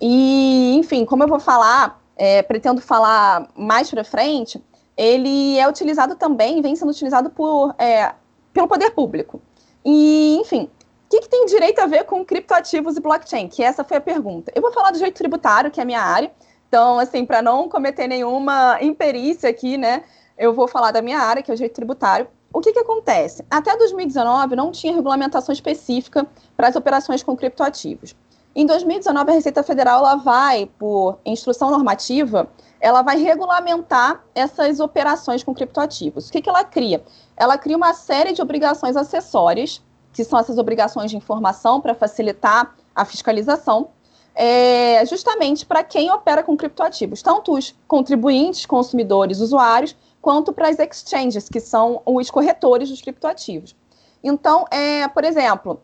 E, 0.00 0.76
enfim, 0.76 1.04
como 1.04 1.22
eu 1.22 1.28
vou 1.28 1.40
falar, 1.40 2.00
é, 2.16 2.42
pretendo 2.42 2.80
falar 2.80 3.48
mais 3.56 3.90
para 3.90 4.04
frente, 4.04 4.62
ele 4.96 5.58
é 5.58 5.68
utilizado 5.68 6.14
também, 6.14 6.60
vem 6.60 6.76
sendo 6.76 6.90
utilizado 6.90 7.30
por, 7.30 7.74
é, 7.78 8.12
pelo 8.52 8.68
poder 8.68 8.90
público. 8.90 9.40
E, 9.84 10.36
enfim, 10.40 10.64
o 10.64 11.08
que, 11.08 11.20
que, 11.20 11.28
tem 11.28 11.46
direito 11.46 11.78
a 11.80 11.86
ver 11.86 12.04
com 12.04 12.24
criptoativos 12.24 12.96
e 12.96 13.00
blockchain? 13.00 13.48
Que 13.48 13.62
essa 13.62 13.82
foi 13.82 13.96
a 13.96 14.00
pergunta. 14.00 14.52
Eu 14.54 14.62
vou 14.62 14.72
falar 14.72 14.90
do 14.90 14.98
direito 14.98 15.16
tributário, 15.16 15.70
que 15.70 15.80
é 15.80 15.82
a 15.82 15.86
minha 15.86 16.00
área. 16.00 16.30
Então, 16.68 16.98
assim, 16.98 17.24
para 17.24 17.40
não 17.40 17.68
cometer 17.68 18.08
nenhuma 18.08 18.78
imperícia 18.80 19.48
aqui, 19.48 19.76
né, 19.76 20.02
eu 20.36 20.52
vou 20.52 20.66
falar 20.66 20.90
da 20.90 21.00
minha 21.00 21.18
área, 21.18 21.42
que 21.42 21.50
é 21.50 21.54
o 21.54 21.56
direito 21.56 21.74
tributário. 21.74 22.26
O 22.54 22.60
que, 22.60 22.72
que 22.72 22.78
acontece? 22.78 23.44
Até 23.50 23.76
2019 23.76 24.54
não 24.54 24.70
tinha 24.70 24.94
regulamentação 24.94 25.52
específica 25.52 26.24
para 26.56 26.68
as 26.68 26.76
operações 26.76 27.20
com 27.20 27.36
criptoativos. 27.36 28.14
Em 28.54 28.64
2019, 28.64 29.28
a 29.28 29.34
Receita 29.34 29.64
Federal 29.64 29.98
ela 29.98 30.14
vai, 30.14 30.70
por 30.78 31.18
instrução 31.26 31.72
normativa, 31.72 32.48
ela 32.80 33.02
vai 33.02 33.16
regulamentar 33.20 34.22
essas 34.36 34.78
operações 34.78 35.42
com 35.42 35.52
criptoativos. 35.52 36.28
O 36.28 36.32
que, 36.32 36.40
que 36.40 36.48
ela 36.48 36.62
cria? 36.62 37.02
Ela 37.36 37.58
cria 37.58 37.76
uma 37.76 37.92
série 37.92 38.32
de 38.32 38.40
obrigações 38.40 38.96
acessórias, 38.96 39.82
que 40.12 40.22
são 40.22 40.38
essas 40.38 40.56
obrigações 40.56 41.10
de 41.10 41.16
informação 41.16 41.80
para 41.80 41.92
facilitar 41.92 42.76
a 42.94 43.04
fiscalização, 43.04 43.88
é, 44.32 45.04
justamente 45.06 45.66
para 45.66 45.82
quem 45.82 46.08
opera 46.12 46.44
com 46.44 46.56
criptoativos, 46.56 47.20
tanto 47.20 47.52
os 47.52 47.74
contribuintes, 47.88 48.64
consumidores, 48.64 49.40
usuários, 49.40 49.96
quanto 50.24 50.54
para 50.54 50.70
as 50.70 50.78
exchanges, 50.78 51.50
que 51.50 51.60
são 51.60 52.00
os 52.06 52.30
corretores 52.30 52.88
dos 52.88 53.02
criptoativos. 53.02 53.76
Então, 54.22 54.64
é, 54.70 55.06
por 55.06 55.22
exemplo, 55.22 55.82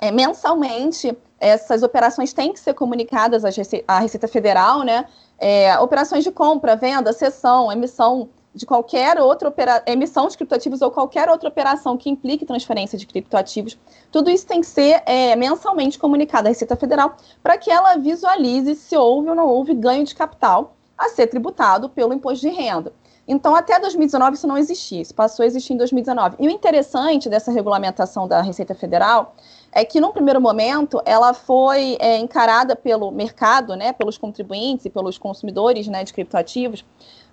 é, 0.00 0.10
mensalmente, 0.10 1.14
essas 1.38 1.82
operações 1.82 2.32
têm 2.32 2.54
que 2.54 2.58
ser 2.58 2.72
comunicadas 2.72 3.44
à 3.86 3.98
Receita 3.98 4.26
Federal, 4.26 4.82
né? 4.84 5.04
É, 5.38 5.78
operações 5.78 6.24
de 6.24 6.30
compra, 6.30 6.74
venda, 6.74 7.12
cessão, 7.12 7.70
emissão 7.70 8.30
de 8.54 8.64
qualquer 8.64 9.20
outra 9.20 9.52
emissão 9.84 10.28
de 10.28 10.36
criptoativos 10.38 10.80
ou 10.80 10.90
qualquer 10.90 11.28
outra 11.28 11.50
operação 11.50 11.94
que 11.98 12.08
implique 12.08 12.46
transferência 12.46 12.96
de 12.96 13.04
criptoativos, 13.04 13.76
tudo 14.10 14.30
isso 14.30 14.46
tem 14.46 14.62
que 14.62 14.66
ser 14.66 15.02
é, 15.04 15.36
mensalmente 15.36 15.98
comunicado 15.98 16.46
à 16.46 16.50
Receita 16.50 16.76
Federal 16.76 17.16
para 17.42 17.58
que 17.58 17.70
ela 17.70 17.96
visualize 17.96 18.76
se 18.76 18.96
houve 18.96 19.28
ou 19.28 19.34
não 19.34 19.46
houve 19.46 19.74
ganho 19.74 20.04
de 20.04 20.14
capital 20.14 20.74
a 20.96 21.10
ser 21.10 21.26
tributado 21.26 21.90
pelo 21.90 22.14
imposto 22.14 22.48
de 22.48 22.54
renda. 22.54 22.94
Então, 23.26 23.56
até 23.56 23.80
2019 23.80 24.36
isso 24.36 24.46
não 24.46 24.58
existia, 24.58 25.00
isso 25.00 25.14
passou 25.14 25.44
a 25.44 25.46
existir 25.46 25.72
em 25.72 25.76
2019. 25.78 26.36
E 26.38 26.46
o 26.46 26.50
interessante 26.50 27.28
dessa 27.28 27.50
regulamentação 27.50 28.28
da 28.28 28.42
Receita 28.42 28.74
Federal 28.74 29.34
é 29.72 29.84
que, 29.84 30.00
num 30.00 30.12
primeiro 30.12 30.40
momento, 30.40 31.00
ela 31.06 31.32
foi 31.32 31.96
é, 31.98 32.18
encarada 32.18 32.76
pelo 32.76 33.10
mercado, 33.10 33.74
né, 33.76 33.92
pelos 33.92 34.18
contribuintes 34.18 34.84
e 34.86 34.90
pelos 34.90 35.16
consumidores 35.16 35.88
né, 35.88 36.04
de 36.04 36.12
criptoativos, 36.12 36.84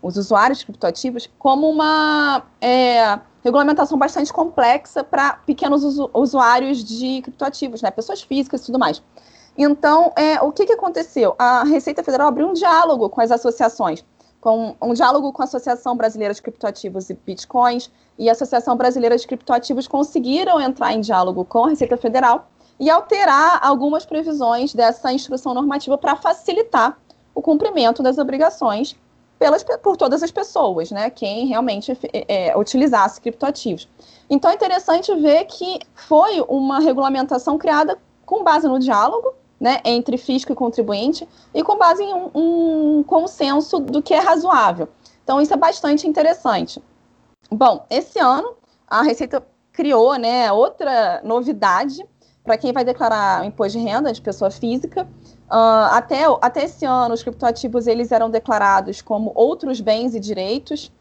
os 0.01 0.17
usuários 0.17 0.59
de 0.59 0.65
criptoativos, 0.65 1.29
como 1.37 1.69
uma 1.69 2.43
é, 2.61 3.19
regulamentação 3.43 3.97
bastante 3.97 4.31
complexa 4.31 5.03
para 5.03 5.33
pequenos 5.45 5.83
usu 5.83 6.09
usuários 6.13 6.83
de 6.83 7.21
criptoativos, 7.21 7.81
né, 7.81 7.91
pessoas 7.91 8.21
físicas 8.21 8.61
e 8.61 8.65
tudo 8.67 8.79
mais. 8.79 9.03
Então, 9.57 10.13
é, 10.15 10.41
o 10.41 10.51
que, 10.51 10.65
que 10.65 10.73
aconteceu? 10.73 11.35
A 11.37 11.63
Receita 11.65 12.01
Federal 12.01 12.29
abriu 12.29 12.47
um 12.47 12.53
diálogo 12.53 13.09
com 13.09 13.19
as 13.19 13.31
associações 13.31 14.03
com 14.41 14.75
um 14.81 14.93
diálogo 14.93 15.31
com 15.31 15.43
a 15.43 15.45
Associação 15.45 15.95
Brasileira 15.95 16.33
de 16.33 16.41
Criptoativos 16.41 17.11
e 17.11 17.13
Bitcoins 17.13 17.91
e 18.17 18.27
a 18.27 18.31
Associação 18.31 18.75
Brasileira 18.75 19.15
de 19.15 19.25
Criptoativos 19.27 19.87
conseguiram 19.87 20.59
entrar 20.59 20.91
em 20.93 20.99
diálogo 20.99 21.45
com 21.45 21.65
a 21.65 21.69
Receita 21.69 21.95
Federal 21.95 22.49
e 22.79 22.89
alterar 22.89 23.59
algumas 23.61 24.03
previsões 24.03 24.73
dessa 24.73 25.13
instrução 25.13 25.53
normativa 25.53 25.95
para 25.95 26.15
facilitar 26.15 26.97
o 27.35 27.41
cumprimento 27.41 28.01
das 28.01 28.17
obrigações 28.17 28.95
pelas, 29.37 29.63
por 29.63 29.95
todas 29.95 30.23
as 30.23 30.31
pessoas, 30.31 30.89
né, 30.89 31.09
quem 31.11 31.45
realmente 31.45 31.91
é, 32.11 32.49
é, 32.49 32.57
utilizasse 32.57 33.21
criptoativos. 33.21 33.87
Então 34.27 34.49
é 34.49 34.55
interessante 34.55 35.13
ver 35.15 35.45
que 35.45 35.79
foi 35.93 36.41
uma 36.47 36.79
regulamentação 36.79 37.57
criada 37.59 37.97
com 38.25 38.43
base 38.43 38.67
no 38.67 38.79
diálogo 38.79 39.33
né, 39.61 39.79
entre 39.85 40.17
fisco 40.17 40.51
e 40.51 40.55
contribuinte 40.55 41.29
e 41.53 41.63
com 41.63 41.77
base 41.77 42.01
em 42.01 42.11
um, 42.11 42.31
um 42.33 43.03
consenso 43.03 43.79
do 43.79 44.01
que 44.01 44.11
é 44.11 44.19
razoável. 44.19 44.89
Então, 45.23 45.39
isso 45.39 45.53
é 45.53 45.57
bastante 45.57 46.07
interessante. 46.07 46.81
Bom, 47.51 47.85
esse 47.87 48.17
ano 48.17 48.55
a 48.87 49.03
Receita 49.03 49.45
criou 49.71 50.15
né, 50.15 50.51
outra 50.51 51.21
novidade 51.23 52.03
para 52.43 52.57
quem 52.57 52.73
vai 52.73 52.83
declarar 52.83 53.43
o 53.43 53.45
imposto 53.45 53.77
de 53.77 53.85
renda 53.85 54.11
de 54.11 54.19
pessoa 54.19 54.49
física. 54.49 55.07
Uh, 55.47 55.87
até, 55.91 56.23
até 56.41 56.63
esse 56.63 56.83
ano, 56.83 57.13
os 57.13 57.21
criptoativos 57.21 57.85
eles 57.85 58.11
eram 58.11 58.31
declarados 58.31 58.99
como 58.99 59.31
outros 59.35 59.79
bens 59.79 60.15
e 60.15 60.19
direitos, 60.19 60.91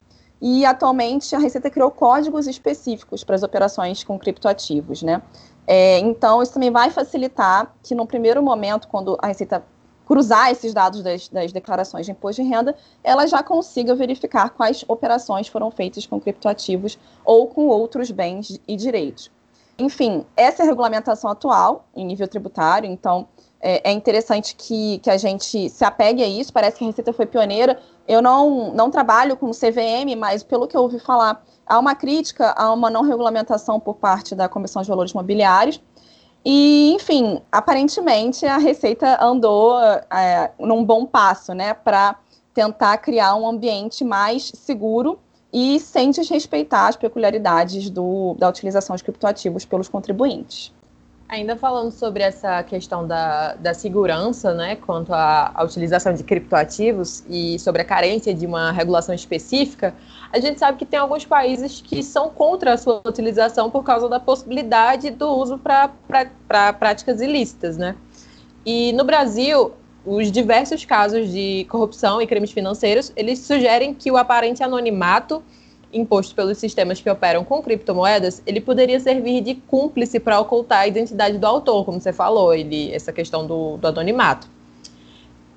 e 0.41 0.65
atualmente 0.65 1.35
a 1.35 1.39
Receita 1.39 1.71
criou 1.71 1.91
códigos 1.91 2.47
específicos 2.47 3.23
para 3.23 3.37
as 3.37 3.43
operações 3.43 4.03
com 4.03 4.19
criptoativos, 4.19 5.03
né? 5.03 5.23
É, 5.73 6.01
então, 6.01 6.43
isso 6.43 6.53
também 6.53 6.73
vai 6.73 6.91
facilitar 6.91 7.73
que, 7.81 7.95
no 7.95 8.05
primeiro 8.05 8.43
momento, 8.43 8.89
quando 8.89 9.17
a 9.23 9.29
Receita 9.29 9.63
cruzar 10.05 10.51
esses 10.51 10.75
dados 10.75 11.01
das, 11.01 11.29
das, 11.29 11.53
declarações 11.53 12.07
de 12.07 12.11
imposto 12.11 12.43
de 12.43 12.49
renda, 12.49 12.75
ela 13.05 13.25
já 13.25 13.41
consiga 13.41 13.95
verificar 13.95 14.51
quais 14.51 14.85
operações 14.89 15.47
foram 15.47 15.71
feitas 15.71 16.05
com 16.05 16.21
criptoativos 16.21 16.99
ou 17.25 17.47
com 17.47 17.69
outros 17.69 18.11
bens 18.11 18.61
e 18.67 18.75
direitos. 18.75 19.31
Enfim, 19.79 20.27
essa 20.37 20.63
é 20.63 20.67
a 20.67 20.69
regulamentação 20.69 21.31
atual 21.31 21.85
em 21.95 22.05
nível 22.05 22.27
tributário, 22.27 22.91
então 22.91 23.29
é, 23.61 23.91
é 23.91 23.93
interessante 23.93 24.55
que, 24.57 24.99
que 24.99 25.11
a 25.11 25.17
gente 25.17 25.69
se 25.69 25.85
apegue 25.85 26.23
a 26.23 26.29
isso. 26.29 26.53
Parece 26.53 26.79
que 26.79 26.85
a 26.85 26.87
Receita 26.87 27.13
foi 27.13 27.27
pioneira. 27.27 27.79
Eu 28.09 28.23
não, 28.23 28.73
não 28.73 28.91
trabalho 28.91 29.37
com 29.37 29.51
CVM, 29.51 30.17
mas 30.19 30.43
pelo 30.43 30.67
que 30.67 30.77
eu 30.77 30.83
ouvi 30.83 30.99
falar, 30.99 31.45
há 31.67 31.79
uma 31.79 31.95
crítica 31.95 32.53
a 32.57 32.73
uma 32.73 32.91
não 32.91 33.03
regulamentação 33.03 33.79
por 33.79 33.97
parte 33.97 34.35
da 34.35 34.49
Comissão 34.49 34.83
de 34.83 34.89
Valores 34.89 35.13
Mobiliários. 35.13 35.81
E, 36.45 36.93
enfim, 36.95 37.41
aparentemente 37.53 38.47
a 38.47 38.57
Receita 38.57 39.23
andou 39.23 39.79
é, 39.79 40.51
num 40.59 40.83
bom 40.83 41.05
passo, 41.05 41.53
né, 41.53 41.75
para 41.75 42.17
tentar 42.55 42.97
criar 42.99 43.35
um 43.37 43.47
ambiente 43.47 44.03
mais 44.03 44.51
seguro 44.55 45.19
e 45.53 45.79
sem 45.79 46.11
desrespeitar 46.11 46.87
as 46.89 46.97
peculiaridades 46.97 47.91
do, 47.91 48.35
da 48.39 48.49
utilização 48.49 48.97
de 48.97 49.05
criptoativos 49.05 49.65
pelos 49.67 49.89
contribuintes. 49.89 50.73
Ainda 51.31 51.57
falando 51.57 51.93
sobre 51.93 52.25
essa 52.25 52.61
questão 52.65 53.07
da, 53.07 53.55
da 53.55 53.73
segurança, 53.73 54.53
né, 54.53 54.75
quanto 54.75 55.15
à, 55.15 55.53
à, 55.55 55.63
utilização 55.63 56.13
de 56.13 56.25
criptoativos 56.25 57.23
e 57.31 57.57
sobre 57.61 57.83
a 57.83 57.85
carência 57.85 58.35
de 58.35 58.45
uma 58.45 58.73
regulação 58.73 59.15
específica, 59.15 59.95
a 60.33 60.41
gente 60.41 60.59
sabe 60.59 60.77
que 60.77 60.85
tem 60.85 60.99
alguns 60.99 61.25
países 61.25 61.81
que 61.81 62.03
são 62.03 62.31
contra 62.31 62.73
a 62.73 62.77
sua 62.77 63.01
utilização 63.07 63.71
por 63.71 63.85
causa 63.85 64.09
da 64.09 64.19
possibilidade 64.19 65.09
do 65.11 65.29
uso 65.29 65.57
para 65.57 65.93
práticas 66.77 67.21
ilícitas, 67.21 67.79
né? 67.79 67.95
E 68.67 68.93
no 68.95 69.05
Brasil, 69.05 69.71
os 70.05 70.33
diversos 70.33 70.85
casos 70.85 71.31
de 71.31 71.65
corrupção 71.71 72.21
e 72.21 72.27
crimes 72.27 72.51
financeiros, 72.51 73.13
eles 73.15 73.39
sugerem 73.39 73.95
que 73.95 74.11
o 74.11 74.17
aparente 74.17 74.65
anonimato 74.65 75.45
imposto 75.93 76.35
pelos 76.35 76.59
sistemas 76.59 77.01
que 77.01 77.11
operam 77.11 77.45
com 77.45 77.63
criptomoedas, 77.63 78.43
ele 78.47 78.61
poderia 78.61 79.01
servir 79.01 79.41
de 79.41 79.55
cúmplice 79.55 80.21
para 80.21 80.39
ocultar 80.41 80.81
a 80.81 80.87
identidade 80.87 81.39
do 81.39 81.47
autor, 81.47 81.85
como 81.85 82.01
você 82.01 82.13
falou, 82.13 82.55
ele, 82.55 82.93
essa 82.93 83.13
questão 83.13 83.47
do, 83.47 83.77
do 83.77 83.89
anonimato. 83.89 84.49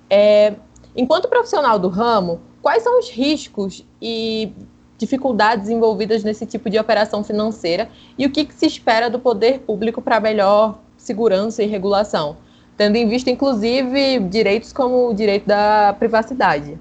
É, 0.09 0.53
enquanto 0.95 1.27
profissional 1.27 1.77
do 1.77 1.87
ramo, 1.87 2.39
quais 2.61 2.83
são 2.83 2.99
os 2.99 3.09
riscos 3.09 3.85
e 4.01 4.51
dificuldades 4.97 5.69
envolvidas 5.69 6.23
nesse 6.23 6.45
tipo 6.45 6.69
de 6.69 6.79
operação 6.79 7.23
financeira 7.23 7.89
e 8.17 8.25
o 8.25 8.31
que, 8.31 8.45
que 8.45 8.53
se 8.53 8.65
espera 8.65 9.09
do 9.09 9.19
poder 9.19 9.59
público 9.59 10.01
para 10.01 10.19
melhor 10.19 10.79
segurança 10.97 11.61
e 11.61 11.67
regulação, 11.67 12.37
tendo 12.77 12.95
em 12.95 13.07
vista, 13.07 13.29
inclusive, 13.29 14.19
direitos 14.19 14.71
como 14.71 15.09
o 15.09 15.13
direito 15.13 15.45
da 15.45 15.95
privacidade? 15.99 16.79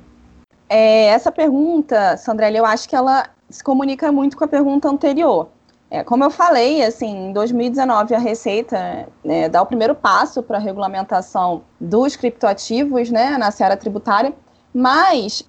É, 0.69 1.07
essa 1.07 1.31
pergunta, 1.31 2.17
Sandrelli, 2.17 2.57
eu 2.57 2.65
acho 2.65 2.89
que 2.89 2.97
ela 2.97 3.29
se 3.53 3.63
comunica 3.63 4.11
muito 4.11 4.37
com 4.37 4.45
a 4.45 4.49
pergunta 4.49 4.89
anterior. 4.89 5.49
É, 5.91 6.03
como 6.03 6.25
eu 6.25 6.31
falei, 6.31 6.83
assim, 6.83 7.29
em 7.29 7.33
2019 7.35 8.15
a 8.15 8.19
Receita 8.19 9.07
né, 9.23 9.49
dá 9.51 9.61
o 9.61 9.67
primeiro 9.67 9.95
passo 9.95 10.43
para 10.43 10.57
a 10.57 10.61
regulamentação 10.61 11.63
dos 11.79 12.17
criptoativos 12.17 13.11
né, 13.11 13.37
na 13.37 13.51
seara 13.51 13.77
tributária, 13.77 14.33
mas 14.73 15.45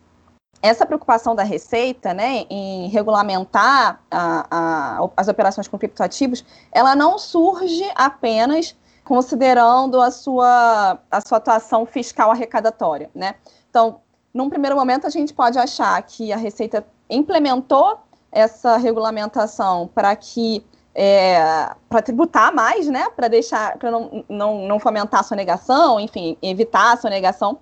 essa 0.62 0.86
preocupação 0.86 1.34
da 1.34 1.44
Receita 1.44 2.14
né, 2.14 2.46
em 2.50 2.90
regulamentar 2.90 4.02
a, 4.12 4.48
a, 4.52 5.10
as 5.16 5.30
operações 5.30 5.70
com 5.70 5.78
criptoativos, 5.78 6.44
ela 6.74 6.94
não 6.94 7.18
surge 7.18 7.90
apenas 7.96 8.76
considerando 9.06 10.02
a 10.02 10.12
sua, 10.12 11.00
a 11.10 11.22
sua 11.22 11.38
atuação 11.38 11.86
fiscal 11.86 12.32
arrecadatória. 12.32 13.10
Né? 13.16 13.36
Então, 13.70 14.02
num 14.34 14.50
primeiro 14.50 14.76
momento, 14.76 15.06
a 15.06 15.10
gente 15.10 15.34
pode 15.34 15.60
achar 15.60 16.02
que 16.02 16.34
a 16.34 16.38
Receita 16.38 16.86
implementou 17.10 17.98
essa 18.32 18.78
regulamentação 18.78 19.90
para 19.94 20.16
que 20.16 20.66
é, 20.96 21.72
para 21.90 22.02
tributar 22.02 22.54
mais, 22.54 22.88
né, 22.88 23.10
para 23.16 23.28
deixar, 23.28 23.78
para 23.78 23.90
não, 23.90 24.24
não, 24.30 24.68
não 24.68 24.80
fomentar 24.80 25.22
a 25.22 25.24
sonegação, 25.24 26.00
enfim, 26.00 26.38
evitar 26.42 26.94
a 26.94 26.98
sonegação, 26.98 27.58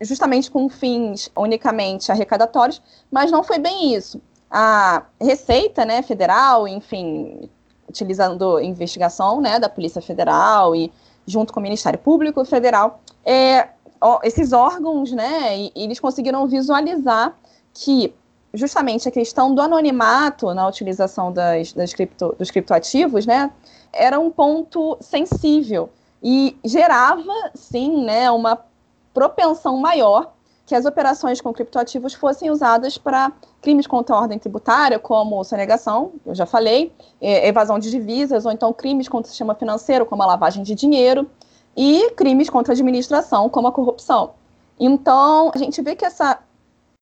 justamente 0.00 0.50
com 0.50 0.68
fins 0.68 1.30
unicamente 1.36 2.10
arrecadatórios, 2.10 2.80
mas 3.10 3.30
não 3.30 3.42
foi 3.42 3.58
bem 3.58 3.94
isso. 3.94 4.20
A 4.50 5.04
Receita, 5.20 5.84
né, 5.84 6.02
federal, 6.02 6.66
enfim, 6.66 7.50
utilizando 7.88 8.58
investigação, 8.60 9.40
né, 9.40 9.58
da 9.58 9.68
Polícia 9.68 10.00
Federal 10.00 10.74
e 10.74 10.90
junto 11.26 11.52
com 11.52 11.60
o 11.60 11.62
Ministério 11.62 11.98
Público 11.98 12.44
Federal, 12.44 13.00
é, 13.24 13.68
esses 14.22 14.52
órgãos, 14.52 15.12
né, 15.12 15.70
eles 15.74 16.00
conseguiram 16.00 16.46
visualizar 16.46 17.36
que 17.74 18.14
justamente 18.52 19.08
a 19.08 19.12
questão 19.12 19.54
do 19.54 19.62
anonimato 19.62 20.52
na 20.54 20.66
utilização 20.66 21.32
das, 21.32 21.72
das 21.72 21.92
cripto, 21.92 22.34
dos 22.38 22.50
criptoativos, 22.50 23.26
né, 23.26 23.50
era 23.92 24.18
um 24.18 24.30
ponto 24.30 24.96
sensível 25.00 25.90
e 26.22 26.56
gerava, 26.64 27.32
sim, 27.54 28.04
né, 28.04 28.30
uma 28.30 28.58
propensão 29.12 29.76
maior 29.76 30.32
que 30.66 30.74
as 30.74 30.86
operações 30.86 31.40
com 31.40 31.52
criptoativos 31.52 32.14
fossem 32.14 32.48
usadas 32.48 32.96
para 32.96 33.32
crimes 33.60 33.88
contra 33.88 34.14
a 34.14 34.20
ordem 34.20 34.38
tributária, 34.38 35.00
como 35.00 35.42
sonegação, 35.42 36.12
eu 36.24 36.34
já 36.34 36.46
falei, 36.46 36.92
é, 37.20 37.48
evasão 37.48 37.78
de 37.78 37.90
divisas, 37.90 38.46
ou 38.46 38.52
então 38.52 38.72
crimes 38.72 39.08
contra 39.08 39.26
o 39.26 39.30
sistema 39.30 39.54
financeiro, 39.54 40.06
como 40.06 40.22
a 40.22 40.26
lavagem 40.26 40.62
de 40.62 40.74
dinheiro, 40.76 41.28
e 41.76 42.10
crimes 42.10 42.50
contra 42.50 42.72
a 42.72 42.74
administração, 42.74 43.48
como 43.48 43.68
a 43.68 43.72
corrupção. 43.72 44.32
Então, 44.78 45.50
a 45.54 45.58
gente 45.58 45.80
vê 45.82 45.94
que 45.94 46.04
essa 46.04 46.38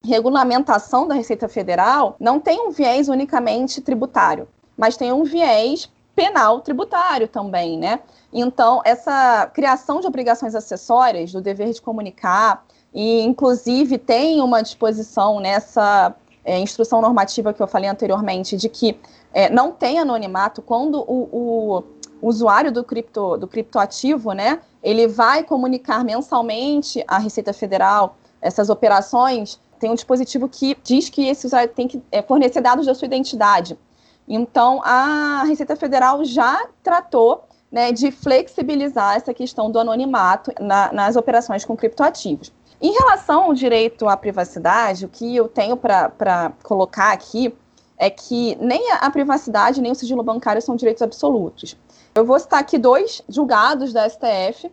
regulamentação 0.04 1.07
da 1.07 1.14
Receita 1.14 1.48
Federal 1.48 2.16
não 2.18 2.38
tem 2.38 2.61
um 2.61 2.70
viés 2.70 3.09
unicamente 3.09 3.81
tributário, 3.81 4.48
mas 4.76 4.96
tem 4.96 5.12
um 5.12 5.24
viés 5.24 5.90
penal 6.14 6.61
tributário 6.61 7.28
também, 7.28 7.78
né? 7.78 8.00
Então, 8.33 8.81
essa 8.85 9.46
criação 9.54 10.00
de 10.00 10.07
obrigações 10.07 10.54
acessórias, 10.54 11.33
do 11.33 11.40
dever 11.40 11.72
de 11.72 11.81
comunicar, 11.81 12.64
e 12.92 13.20
inclusive 13.22 13.98
tem 13.98 14.40
uma 14.40 14.62
disposição 14.62 15.38
nessa 15.40 16.14
é, 16.44 16.59
instrução 16.59 17.00
normativa 17.00 17.52
que 17.52 17.62
eu 17.62 17.66
falei 17.66 17.88
anteriormente, 17.88 18.57
de 18.57 18.68
que 18.68 18.98
é, 19.33 19.48
não 19.50 19.70
tem 19.70 19.98
anonimato 19.98 20.62
quando 20.62 20.98
o, 21.07 21.28
o, 21.31 21.85
usuário 22.20 22.72
do, 22.72 22.83
cripto, 22.85 23.37
do 23.37 23.46
criptoativo, 23.46 24.33
né, 24.33 24.61
ele 24.83 25.07
vai 25.07 25.44
comunicar 25.44 26.04
mensalmente 26.04 27.04
à 27.07 27.18
Receita 27.18 27.52
Federal 27.52 28.16
essas 28.40 28.70
operações 28.70 29.61
tem 29.78 29.90
um 29.90 29.94
dispositivo 29.94 30.48
que 30.48 30.76
diz 30.83 31.09
que 31.09 31.26
esse 31.28 31.46
usuário 31.46 31.72
tem 31.72 31.87
que 31.87 32.02
é, 32.11 32.20
fornecer 32.22 32.61
dados 32.61 32.87
da 32.87 32.94
sua 32.94 33.07
identidade. 33.07 33.78
Então, 34.26 34.81
a 34.83 35.44
Receita 35.46 35.76
Federal 35.76 36.24
já 36.24 36.68
tratou 36.83 37.44
né, 37.70 37.92
de 37.92 38.11
flexibilizar 38.11 39.16
essa 39.16 39.33
questão 39.33 39.70
do 39.70 39.78
anonimato 39.78 40.52
na, 40.61 40.92
nas 40.92 41.16
operações 41.16 41.64
com 41.64 41.76
criptoativos. 41.76 42.52
Em 42.81 42.92
relação 42.92 43.44
ao 43.44 43.54
direito 43.54 44.09
à 44.09 44.16
privacidade, 44.16 45.04
o 45.04 45.09
que 45.09 45.35
eu 45.35 45.48
tenho 45.48 45.76
para 45.76 46.52
colocar 46.62 47.12
aqui 47.12 47.54
é 47.96 48.09
que 48.09 48.57
nem 48.61 48.92
a 48.92 49.11
privacidade 49.11 49.81
nem 49.81 49.90
o 49.90 49.94
sigilo 49.94 50.22
bancário 50.22 50.62
são 50.62 50.76
direitos 50.76 51.02
absolutos. 51.02 51.76
Eu 52.18 52.24
vou 52.24 52.37
citar 52.37 52.59
aqui 52.59 52.76
dois 52.78 53.22
julgados 53.28 53.92
da 53.92 54.11
STF, 54.11 54.72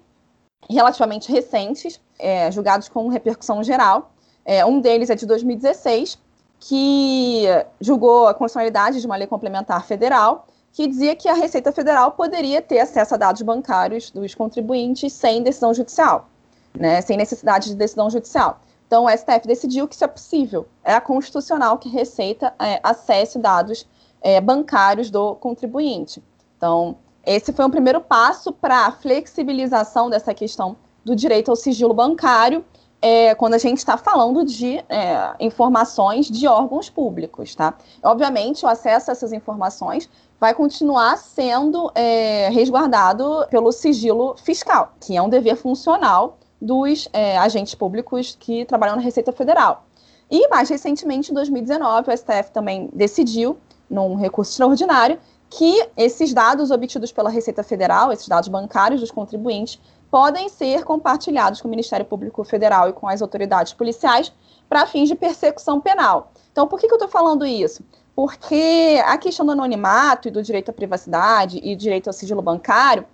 relativamente 0.67 1.31
recentes, 1.31 2.01
é, 2.17 2.51
julgados 2.51 2.89
com 2.89 3.07
repercussão 3.07 3.63
geral, 3.63 4.11
é, 4.43 4.65
um 4.65 4.81
deles 4.81 5.11
é 5.11 5.15
de 5.15 5.27
2016, 5.27 6.17
que 6.59 7.43
julgou 7.79 8.25
a 8.25 8.33
constitucionalidade 8.33 8.99
de 8.99 9.05
uma 9.05 9.15
lei 9.15 9.27
complementar 9.27 9.85
federal, 9.85 10.47
que 10.73 10.87
dizia 10.87 11.15
que 11.15 11.29
a 11.29 11.35
Receita 11.35 11.71
Federal 11.71 12.13
poderia 12.13 12.63
ter 12.63 12.79
acesso 12.79 13.13
a 13.13 13.17
dados 13.17 13.43
bancários 13.43 14.09
dos 14.09 14.33
contribuintes 14.33 15.13
sem 15.13 15.43
decisão 15.43 15.71
judicial, 15.71 16.27
né, 16.75 16.99
sem 17.01 17.15
necessidade 17.15 17.69
de 17.69 17.75
decisão 17.75 18.09
judicial. 18.09 18.59
Então, 18.87 19.05
o 19.05 19.09
STF 19.09 19.45
decidiu 19.45 19.87
que 19.87 19.93
isso 19.93 20.03
é 20.03 20.07
possível. 20.07 20.67
É 20.83 20.99
constitucional 20.99 21.77
que 21.77 21.89
Receita 21.89 22.55
é, 22.57 22.79
acesse 22.81 23.37
dados 23.37 23.87
é, 24.19 24.41
bancários 24.41 25.11
do 25.11 25.35
contribuinte. 25.35 26.23
Então, 26.57 26.97
esse 27.25 27.51
foi 27.51 27.65
um 27.65 27.69
primeiro 27.69 28.01
passo 28.01 28.51
para 28.51 28.85
a 28.85 28.91
flexibilização 28.91 30.09
dessa 30.09 30.33
questão 30.33 30.77
do 31.03 31.15
direito 31.15 31.49
ao 31.49 31.55
sigilo 31.55 31.93
bancário, 31.93 32.63
é, 33.01 33.35
quando 33.35 33.53
a 33.53 33.57
gente 33.57 33.77
está 33.77 33.97
falando 33.97 34.43
de 34.43 34.77
é, 34.89 35.35
informações 35.39 36.27
de 36.27 36.47
órgãos 36.47 36.89
públicos, 36.89 37.53
tá? 37.53 37.75
Obviamente, 38.01 38.65
o 38.65 38.67
acesso 38.67 39.11
a 39.11 39.13
essas 39.13 39.31
informações 39.31 40.09
vai 40.39 40.53
continuar 40.53 41.17
sendo 41.17 41.91
é, 41.93 42.49
resguardado 42.49 43.45
pelo 43.49 43.71
sigilo 43.71 44.35
fiscal, 44.37 44.93
que 44.99 45.15
é 45.15 45.21
um 45.21 45.29
dever 45.29 45.55
funcional 45.55 46.37
dos 46.59 47.07
é, 47.13 47.37
agentes 47.37 47.75
públicos 47.75 48.35
que 48.39 48.65
trabalham 48.65 48.95
na 48.95 49.01
Receita 49.01 49.31
Federal. 49.31 49.85
E 50.29 50.47
mais 50.47 50.69
recentemente, 50.69 51.31
em 51.31 51.33
2019, 51.35 52.09
o 52.09 52.17
STF 52.17 52.51
também 52.51 52.89
decidiu, 52.93 53.57
num 53.87 54.15
recurso 54.15 54.51
extraordinário, 54.51 55.19
que 55.57 55.87
esses 55.95 56.33
dados 56.33 56.69
obtidos 56.69 57.13
pela 57.13 57.29
Receita 57.29 57.63
Federal, 57.63 58.11
esses 58.11 58.27
dados 58.27 58.49
bancários 58.49 58.99
dos 58.99 59.09
contribuintes, 59.09 59.79
podem 60.11 60.49
ser 60.49 60.83
compartilhados 60.83 61.61
com 61.61 61.67
o 61.67 61.71
Ministério 61.71 62.05
Público 62.05 62.43
Federal 62.43 62.89
e 62.89 62.93
com 62.93 63.07
as 63.07 63.21
autoridades 63.21 63.71
policiais 63.71 64.33
para 64.67 64.85
fins 64.85 65.07
de 65.07 65.15
persecução 65.15 65.79
penal. 65.79 66.31
Então, 66.51 66.67
por 66.67 66.77
que, 66.77 66.87
que 66.87 66.93
eu 66.93 66.97
estou 66.97 67.09
falando 67.09 67.45
isso? 67.45 67.83
Porque 68.13 69.01
a 69.05 69.17
questão 69.17 69.45
do 69.45 69.53
anonimato 69.53 70.27
e 70.27 70.31
do 70.31 70.43
direito 70.43 70.71
à 70.71 70.73
privacidade 70.73 71.59
e 71.63 71.73
direito 71.73 72.07
ao 72.07 72.13
sigilo 72.13 72.41
bancário 72.41 73.05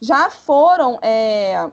já 0.00 0.30
foram 0.30 1.00
é, 1.02 1.68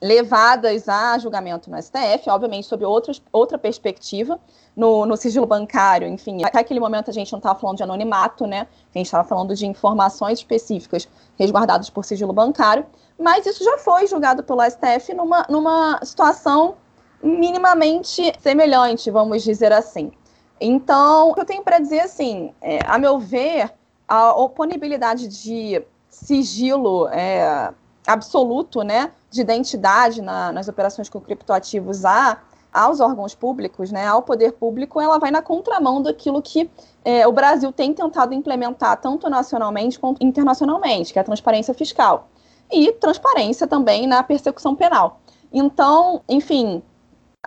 levadas 0.00 0.88
a 0.88 1.16
julgamento 1.18 1.70
no 1.70 1.82
STF, 1.82 2.28
obviamente 2.28 2.66
sob 2.66 2.84
outras, 2.84 3.22
outra 3.32 3.56
perspectiva, 3.56 4.38
no, 4.76 5.06
no, 5.06 5.16
sigilo 5.16 5.46
bancário, 5.46 6.06
enfim, 6.06 6.44
até 6.44 6.58
aquele 6.58 6.78
momento 6.78 7.08
a 7.08 7.12
gente 7.12 7.32
não 7.32 7.38
estava 7.38 7.58
falando 7.58 7.78
de 7.78 7.82
anonimato, 7.82 8.46
né? 8.46 8.66
A 8.94 8.98
gente 8.98 9.06
estava 9.06 9.26
falando 9.26 9.54
de 9.54 9.66
informações 9.66 10.38
específicas 10.38 11.08
resguardadas 11.38 11.88
por 11.88 12.04
sigilo 12.04 12.32
bancário, 12.32 12.84
mas 13.18 13.46
isso 13.46 13.64
já 13.64 13.78
foi 13.78 14.06
julgado 14.06 14.42
pelo 14.42 14.60
STF 14.62 15.14
numa, 15.14 15.46
numa 15.48 15.98
situação 16.04 16.76
minimamente 17.22 18.32
semelhante, 18.38 19.10
vamos 19.10 19.42
dizer 19.42 19.72
assim. 19.72 20.12
Então, 20.60 21.34
eu 21.36 21.44
tenho 21.44 21.62
para 21.62 21.78
dizer 21.78 22.00
assim, 22.00 22.52
é, 22.60 22.78
a 22.86 22.98
meu 22.98 23.18
ver, 23.18 23.72
a 24.06 24.32
oponibilidade 24.34 25.26
de 25.28 25.82
sigilo 26.08 27.08
é, 27.08 27.72
absoluto, 28.06 28.82
né, 28.82 29.10
de 29.30 29.40
identidade 29.40 30.22
na, 30.22 30.52
nas 30.52 30.68
operações 30.68 31.08
com 31.08 31.20
criptoativos 31.20 32.04
a, 32.04 32.38
aos 32.72 33.00
órgãos 33.00 33.34
públicos, 33.34 33.90
né, 33.90 34.06
ao 34.06 34.22
poder 34.22 34.52
público, 34.52 35.00
ela 35.00 35.18
vai 35.18 35.30
na 35.30 35.42
contramão 35.42 36.02
daquilo 36.02 36.42
que 36.42 36.70
é, 37.04 37.26
o 37.26 37.32
Brasil 37.32 37.72
tem 37.72 37.94
tentado 37.94 38.34
implementar 38.34 39.00
tanto 39.00 39.28
nacionalmente 39.30 39.98
quanto 39.98 40.24
internacionalmente, 40.24 41.12
que 41.12 41.18
é 41.18 41.22
a 41.22 41.24
transparência 41.24 41.72
fiscal. 41.72 42.28
E 42.70 42.92
transparência 42.92 43.66
também 43.66 44.06
na 44.06 44.22
persecução 44.22 44.74
penal. 44.74 45.20
Então, 45.52 46.20
enfim, 46.28 46.82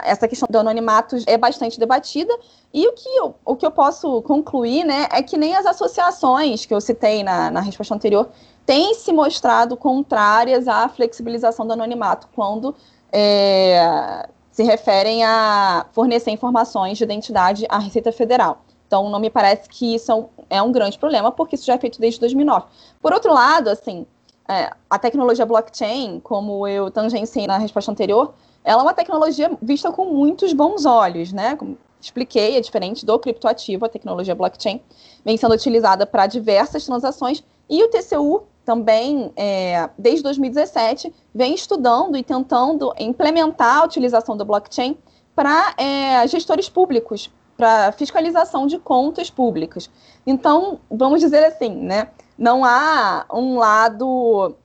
essa 0.01 0.27
questão 0.27 0.47
do 0.49 0.57
anonimato 0.57 1.17
é 1.27 1.37
bastante 1.37 1.79
debatida. 1.79 2.33
E 2.73 2.87
o 2.87 2.93
que 2.93 3.09
eu, 3.17 3.35
o 3.43 3.55
que 3.55 3.65
eu 3.65 3.71
posso 3.71 4.21
concluir 4.21 4.83
né, 4.85 5.07
é 5.11 5.21
que 5.21 5.37
nem 5.37 5.55
as 5.55 5.65
associações 5.65 6.65
que 6.65 6.73
eu 6.73 6.79
citei 6.79 7.23
na, 7.23 7.51
na 7.51 7.59
resposta 7.59 7.93
anterior 7.93 8.29
têm 8.69 8.93
se 8.93 9.11
mostrado 9.11 9.75
contrárias 9.75 10.67
à 10.67 10.87
flexibilização 10.87 11.65
do 11.65 11.73
anonimato 11.73 12.27
quando 12.35 12.75
é, 13.11 14.29
se 14.51 14.61
referem 14.61 15.23
a 15.23 15.87
fornecer 15.91 16.29
informações 16.29 16.95
de 16.99 17.03
identidade 17.03 17.65
à 17.67 17.79
Receita 17.79 18.11
Federal. 18.11 18.61
Então, 18.85 19.09
não 19.09 19.19
me 19.19 19.31
parece 19.31 19.67
que 19.67 19.95
isso 19.95 20.29
é 20.51 20.61
um 20.61 20.71
grande 20.71 20.99
problema, 20.99 21.31
porque 21.31 21.55
isso 21.55 21.65
já 21.65 21.73
é 21.73 21.77
feito 21.79 21.99
desde 21.99 22.19
2009. 22.19 22.67
Por 23.01 23.11
outro 23.11 23.33
lado, 23.33 23.71
assim, 23.71 24.05
é, 24.47 24.71
a 24.87 24.99
tecnologia 24.99 25.47
blockchain, 25.47 26.19
como 26.19 26.67
eu 26.67 26.91
tangenciei 26.91 27.47
na 27.47 27.57
resposta 27.57 27.89
anterior, 27.89 28.35
ela 28.63 28.83
é 28.83 28.85
uma 28.85 28.93
tecnologia 28.93 29.49
vista 29.59 29.91
com 29.91 30.05
muitos 30.05 30.53
bons 30.53 30.85
olhos, 30.85 31.33
né? 31.33 31.55
Como 31.55 31.75
expliquei, 31.99 32.55
é 32.55 32.61
diferente 32.61 33.03
do 33.03 33.17
criptoativo, 33.17 33.85
a 33.85 33.89
tecnologia 33.89 34.35
blockchain 34.35 34.79
vem 35.25 35.37
sendo 35.37 35.55
utilizada 35.55 36.05
para 36.05 36.27
diversas 36.27 36.85
transações 36.85 37.43
e 37.67 37.83
o 37.83 37.87
TCU 37.89 38.43
também, 38.69 39.33
é, 39.35 39.89
desde 39.97 40.21
2017, 40.21 41.11
vem 41.33 41.55
estudando 41.55 42.15
e 42.15 42.21
tentando 42.21 42.93
implementar 42.99 43.79
a 43.79 43.85
utilização 43.85 44.37
do 44.37 44.45
blockchain 44.45 44.95
para 45.35 45.73
é, 45.75 46.27
gestores 46.27 46.69
públicos, 46.69 47.31
para 47.57 47.91
fiscalização 47.93 48.67
de 48.67 48.77
contas 48.77 49.31
públicas. 49.31 49.89
Então, 50.23 50.79
vamos 50.87 51.19
dizer 51.19 51.43
assim, 51.45 51.71
né? 51.77 52.09
Não 52.37 52.63
há 52.63 53.25
um 53.33 53.57
lado 53.57 54.55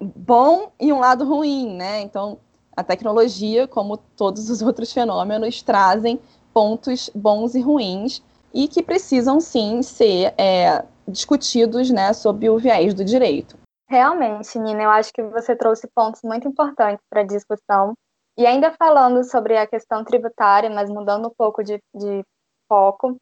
bom 0.00 0.72
e 0.80 0.90
um 0.90 1.00
lado 1.00 1.26
ruim, 1.26 1.76
né? 1.76 2.00
Então, 2.00 2.38
a 2.74 2.82
tecnologia, 2.82 3.68
como 3.68 3.98
todos 3.98 4.48
os 4.48 4.62
outros 4.62 4.90
fenômenos, 4.90 5.60
trazem 5.60 6.18
pontos 6.54 7.10
bons 7.14 7.54
e 7.54 7.60
ruins 7.60 8.22
e 8.54 8.68
que 8.68 8.82
precisam 8.82 9.38
sim 9.38 9.82
ser 9.82 10.32
é, 10.38 10.82
discutidos 11.06 11.90
né, 11.90 12.12
sob 12.12 12.48
o 12.48 12.58
viés 12.58 12.94
do 12.94 13.04
direito. 13.04 13.56
Realmente, 13.88 14.58
Nina, 14.58 14.82
eu 14.82 14.90
acho 14.90 15.12
que 15.12 15.22
você 15.22 15.54
trouxe 15.54 15.88
pontos 15.94 16.22
muito 16.22 16.48
importantes 16.48 17.04
para 17.10 17.20
a 17.20 17.26
discussão. 17.26 17.94
E 18.36 18.46
ainda 18.46 18.72
falando 18.72 19.22
sobre 19.22 19.56
a 19.56 19.66
questão 19.66 20.02
tributária, 20.04 20.68
mas 20.68 20.90
mudando 20.90 21.28
um 21.28 21.34
pouco 21.36 21.62
de, 21.62 21.78
de 21.94 22.24
foco, 22.68 23.16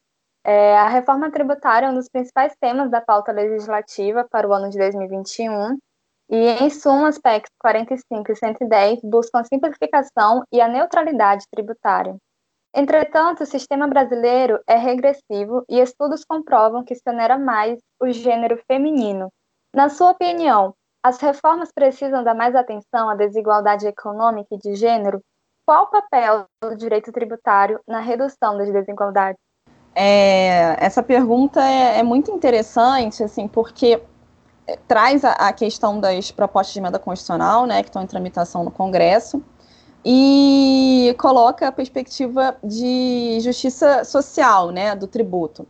é, 0.45 0.77
a 0.77 0.87
reforma 0.87 1.31
tributária 1.31 1.85
é 1.85 1.89
um 1.89 1.93
dos 1.93 2.09
principais 2.09 2.53
temas 2.59 2.89
da 2.89 2.99
pauta 2.99 3.31
legislativa 3.31 4.27
para 4.29 4.47
o 4.47 4.53
ano 4.53 4.69
de 4.69 4.77
2021 4.77 5.77
e, 6.29 6.35
em 6.35 6.69
suma, 6.69 7.09
as 7.09 7.19
PECs 7.19 7.51
45 7.59 8.31
e 8.31 8.35
110 8.35 8.99
buscam 9.03 9.39
a 9.39 9.43
simplificação 9.43 10.43
e 10.51 10.59
a 10.59 10.67
neutralidade 10.67 11.45
tributária. 11.51 12.15
Entretanto, 12.75 13.43
o 13.43 13.45
sistema 13.45 13.87
brasileiro 13.87 14.59
é 14.67 14.75
regressivo 14.75 15.63
e 15.69 15.79
estudos 15.79 16.25
comprovam 16.25 16.83
que 16.83 16.95
se 16.95 17.07
onera 17.07 17.37
mais 17.37 17.79
o 18.01 18.09
gênero 18.11 18.59
feminino. 18.67 19.29
Na 19.75 19.89
sua 19.89 20.11
opinião, 20.11 20.73
as 21.03 21.19
reformas 21.19 21.69
precisam 21.71 22.23
dar 22.23 22.33
mais 22.33 22.55
atenção 22.55 23.09
à 23.09 23.15
desigualdade 23.15 23.85
econômica 23.85 24.55
e 24.55 24.57
de 24.57 24.73
gênero? 24.75 25.21
Qual 25.67 25.83
o 25.83 25.87
papel 25.87 26.45
do 26.61 26.75
direito 26.75 27.11
tributário 27.11 27.79
na 27.87 27.99
redução 27.99 28.57
das 28.57 28.71
desigualdades? 28.71 29.39
É, 29.95 30.75
essa 30.83 31.03
pergunta 31.03 31.61
é, 31.63 31.99
é, 31.99 32.03
muito 32.03 32.31
interessante, 32.31 33.23
assim, 33.23 33.47
porque 33.47 34.01
traz 34.87 35.23
a, 35.23 35.33
a, 35.33 35.53
questão 35.53 35.99
das 35.99 36.31
propostas 36.31 36.73
de 36.73 36.79
emenda 36.79 36.97
constitucional, 36.97 37.65
né, 37.65 37.83
que 37.83 37.89
estão 37.89 38.01
em 38.01 38.07
tramitação 38.07 38.63
no 38.63 38.71
Congresso, 38.71 39.43
e 40.05 41.15
coloca 41.17 41.67
a 41.67 41.71
perspectiva 41.71 42.57
de 42.63 43.39
justiça 43.41 44.03
social, 44.03 44.71
né, 44.71 44.95
do 44.95 45.07
tributo. 45.07 45.65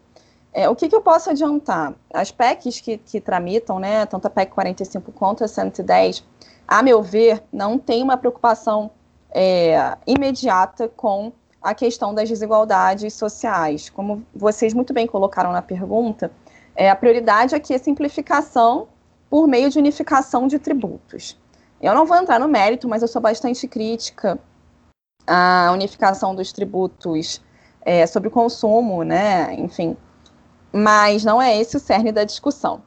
É, 0.51 0.69
o 0.69 0.75
que, 0.75 0.87
que, 0.87 0.95
eu 0.95 1.01
posso 1.01 1.29
adiantar? 1.29 1.93
As 2.13 2.31
PECs 2.31 2.79
que, 2.79 2.97
que 2.97 3.19
tramitam, 3.19 3.79
né, 3.79 4.05
tanto 4.05 4.27
a 4.27 4.29
PEC 4.29 4.51
45 4.51 5.11
quanto 5.11 5.43
a 5.43 5.47
110, 5.47 6.23
a 6.67 6.81
meu 6.81 7.01
ver, 7.01 7.43
não 7.51 7.77
tem 7.77 8.01
uma 8.03 8.17
preocupação 8.17 8.91
é, 9.31 9.97
imediata 10.05 10.87
com 10.87 11.31
a 11.61 11.73
questão 11.73 12.13
das 12.13 12.29
desigualdades 12.29 13.13
sociais. 13.13 13.89
Como 13.89 14.23
vocês 14.33 14.73
muito 14.73 14.93
bem 14.93 15.07
colocaram 15.07 15.51
na 15.51 15.61
pergunta, 15.61 16.31
é, 16.75 16.89
a 16.89 16.95
prioridade 16.95 17.55
aqui 17.55 17.73
é 17.73 17.77
simplificação 17.77 18.87
por 19.29 19.47
meio 19.47 19.69
de 19.69 19.79
unificação 19.79 20.47
de 20.47 20.59
tributos. 20.59 21.37
Eu 21.83 21.93
não 21.93 22.05
vou 22.05 22.15
entrar 22.15 22.39
no 22.39 22.47
mérito, 22.47 22.87
mas 22.87 23.01
eu 23.01 23.09
sou 23.09 23.21
bastante 23.21 23.67
crítica 23.67 24.39
à 25.27 25.69
unificação 25.73 26.33
dos 26.33 26.53
tributos 26.53 27.41
é, 27.81 28.07
sobre 28.07 28.29
o 28.29 28.31
consumo, 28.31 29.03
né? 29.03 29.53
Enfim, 29.55 29.97
mas 30.71 31.25
não 31.25 31.41
é 31.41 31.59
esse 31.59 31.75
o 31.75 31.79
cerne 31.81 32.13
da 32.13 32.23
discussão. 32.23 32.81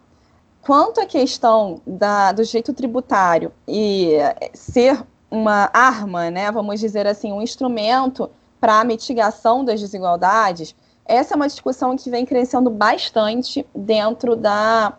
Quanto 0.62 0.98
à 0.98 1.04
questão 1.04 1.82
da, 1.86 2.32
do 2.32 2.42
jeito 2.42 2.72
tributário 2.72 3.52
e 3.68 4.14
ser 4.54 5.04
uma 5.30 5.68
arma, 5.74 6.30
né, 6.30 6.50
vamos 6.50 6.80
dizer 6.80 7.06
assim, 7.06 7.32
um 7.32 7.42
instrumento 7.42 8.30
para 8.58 8.80
a 8.80 8.84
mitigação 8.84 9.62
das 9.62 9.78
desigualdades, 9.78 10.74
essa 11.04 11.34
é 11.34 11.36
uma 11.36 11.46
discussão 11.46 11.94
que 11.96 12.10
vem 12.10 12.24
crescendo 12.24 12.70
bastante 12.70 13.64
dentro 13.74 14.34
da, 14.34 14.96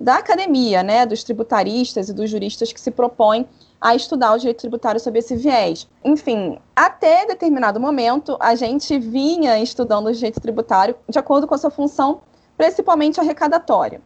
da 0.00 0.16
academia, 0.16 0.82
né, 0.82 1.04
dos 1.04 1.22
tributaristas 1.22 2.08
e 2.08 2.14
dos 2.14 2.30
juristas 2.30 2.72
que 2.72 2.80
se 2.80 2.90
propõem 2.90 3.46
a 3.78 3.94
estudar 3.94 4.32
o 4.32 4.38
direito 4.38 4.60
tributário 4.60 4.98
sob 4.98 5.18
esse 5.18 5.36
viés. 5.36 5.86
Enfim, 6.02 6.58
até 6.74 7.26
determinado 7.26 7.78
momento, 7.78 8.36
a 8.40 8.54
gente 8.54 8.98
vinha 8.98 9.58
estudando 9.58 10.06
o 10.06 10.12
direito 10.12 10.40
tributário 10.40 10.96
de 11.06 11.18
acordo 11.18 11.46
com 11.46 11.54
a 11.54 11.58
sua 11.58 11.70
função, 11.70 12.22
principalmente 12.56 13.20
arrecadatória. 13.20 14.00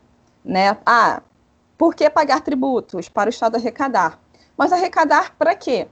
Né? 0.44 0.76
Ah, 0.84 1.22
por 1.78 1.94
que 1.94 2.10
pagar 2.10 2.40
tributos? 2.40 3.08
Para 3.08 3.28
o 3.28 3.30
Estado 3.30 3.56
arrecadar. 3.56 4.18
Mas 4.56 4.72
arrecadar 4.72 5.34
para 5.38 5.54
quê? 5.54 5.86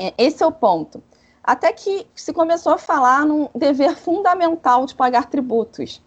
É, 0.00 0.14
esse 0.16 0.42
é 0.42 0.46
o 0.46 0.52
ponto 0.52 1.02
até 1.42 1.72
que 1.72 2.06
se 2.14 2.32
começou 2.32 2.72
a 2.72 2.78
falar 2.78 3.26
num 3.26 3.48
dever 3.54 3.96
fundamental 3.96 4.86
de 4.86 4.94
pagar 4.94 5.28
tributos. 5.28 6.00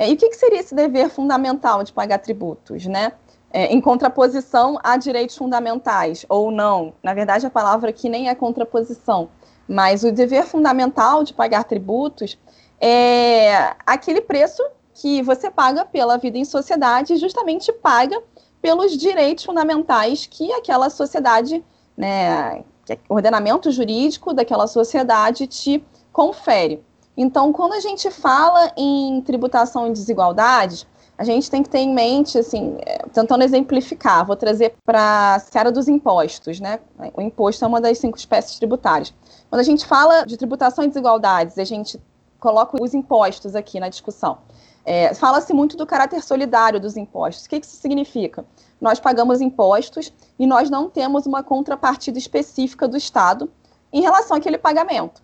É, 0.00 0.08
e 0.08 0.14
o 0.14 0.16
que, 0.16 0.30
que, 0.30 0.36
seria 0.36 0.60
esse 0.60 0.74
dever 0.74 1.10
fundamental 1.10 1.84
de 1.84 1.92
pagar 1.92 2.18
tributos, 2.18 2.86
né? 2.86 3.12
é, 3.52 3.66
em 3.66 3.80
contraposição 3.80 4.78
a 4.82 4.96
direitos 4.96 5.36
fundamentais, 5.36 6.24
ou 6.28 6.50
não. 6.50 6.94
Na 7.02 7.12
verdade, 7.12 7.46
a 7.46 7.50
palavra 7.50 7.90
aqui 7.90 8.08
nem 8.08 8.28
é 8.28 8.34
contraposição, 8.34 9.28
mas 9.68 10.04
o 10.04 10.12
dever 10.12 10.44
fundamental 10.44 11.24
de 11.24 11.34
pagar 11.34 11.64
tributos 11.64 12.38
é 12.80 13.74
aquele 13.84 14.20
preço 14.20 14.62
que 14.94 15.22
você 15.22 15.50
paga 15.50 15.84
pela 15.84 16.16
vida 16.16 16.38
em 16.38 16.44
sociedade, 16.44 17.16
justamente 17.16 17.72
paga 17.72 18.22
pelos 18.62 18.96
direitos 18.96 19.44
fundamentais 19.44 20.26
que 20.26 20.52
aquela 20.52 20.90
sociedade, 20.90 21.64
né, 21.96 22.62
o 23.08 23.14
ordenamento 23.14 23.70
jurídico 23.70 24.32
daquela 24.34 24.66
sociedade 24.66 25.46
te 25.46 25.84
confere. 26.12 26.82
Então, 27.22 27.52
quando 27.52 27.74
a 27.74 27.80
gente 27.80 28.10
fala 28.10 28.72
em 28.74 29.20
tributação 29.20 29.86
e 29.86 29.92
desigualdades, 29.92 30.86
a 31.18 31.22
gente 31.22 31.50
tem 31.50 31.62
que 31.62 31.68
ter 31.68 31.80
em 31.80 31.92
mente, 31.92 32.38
assim, 32.38 32.78
é, 32.80 32.96
tentando 33.12 33.44
exemplificar, 33.44 34.24
vou 34.24 34.34
trazer 34.34 34.74
para 34.86 35.34
a 35.34 35.38
seara 35.38 35.70
dos 35.70 35.86
impostos, 35.86 36.58
né? 36.60 36.80
O 37.14 37.20
imposto 37.20 37.62
é 37.62 37.68
uma 37.68 37.78
das 37.78 37.98
cinco 37.98 38.16
espécies 38.16 38.56
tributárias. 38.56 39.12
Quando 39.50 39.60
a 39.60 39.62
gente 39.62 39.84
fala 39.84 40.24
de 40.24 40.38
tributação 40.38 40.82
e 40.82 40.88
desigualdades, 40.88 41.58
a 41.58 41.64
gente 41.64 42.00
coloca 42.38 42.82
os 42.82 42.94
impostos 42.94 43.54
aqui 43.54 43.78
na 43.78 43.90
discussão. 43.90 44.38
É, 44.82 45.12
Fala-se 45.12 45.52
muito 45.52 45.76
do 45.76 45.86
caráter 45.86 46.22
solidário 46.22 46.80
dos 46.80 46.96
impostos. 46.96 47.44
O 47.44 47.50
que 47.50 47.56
isso 47.56 47.76
significa? 47.76 48.46
Nós 48.80 48.98
pagamos 48.98 49.42
impostos 49.42 50.10
e 50.38 50.46
nós 50.46 50.70
não 50.70 50.88
temos 50.88 51.26
uma 51.26 51.42
contrapartida 51.42 52.16
específica 52.16 52.88
do 52.88 52.96
Estado 52.96 53.50
em 53.92 54.00
relação 54.00 54.38
àquele 54.38 54.56
pagamento. 54.56 55.20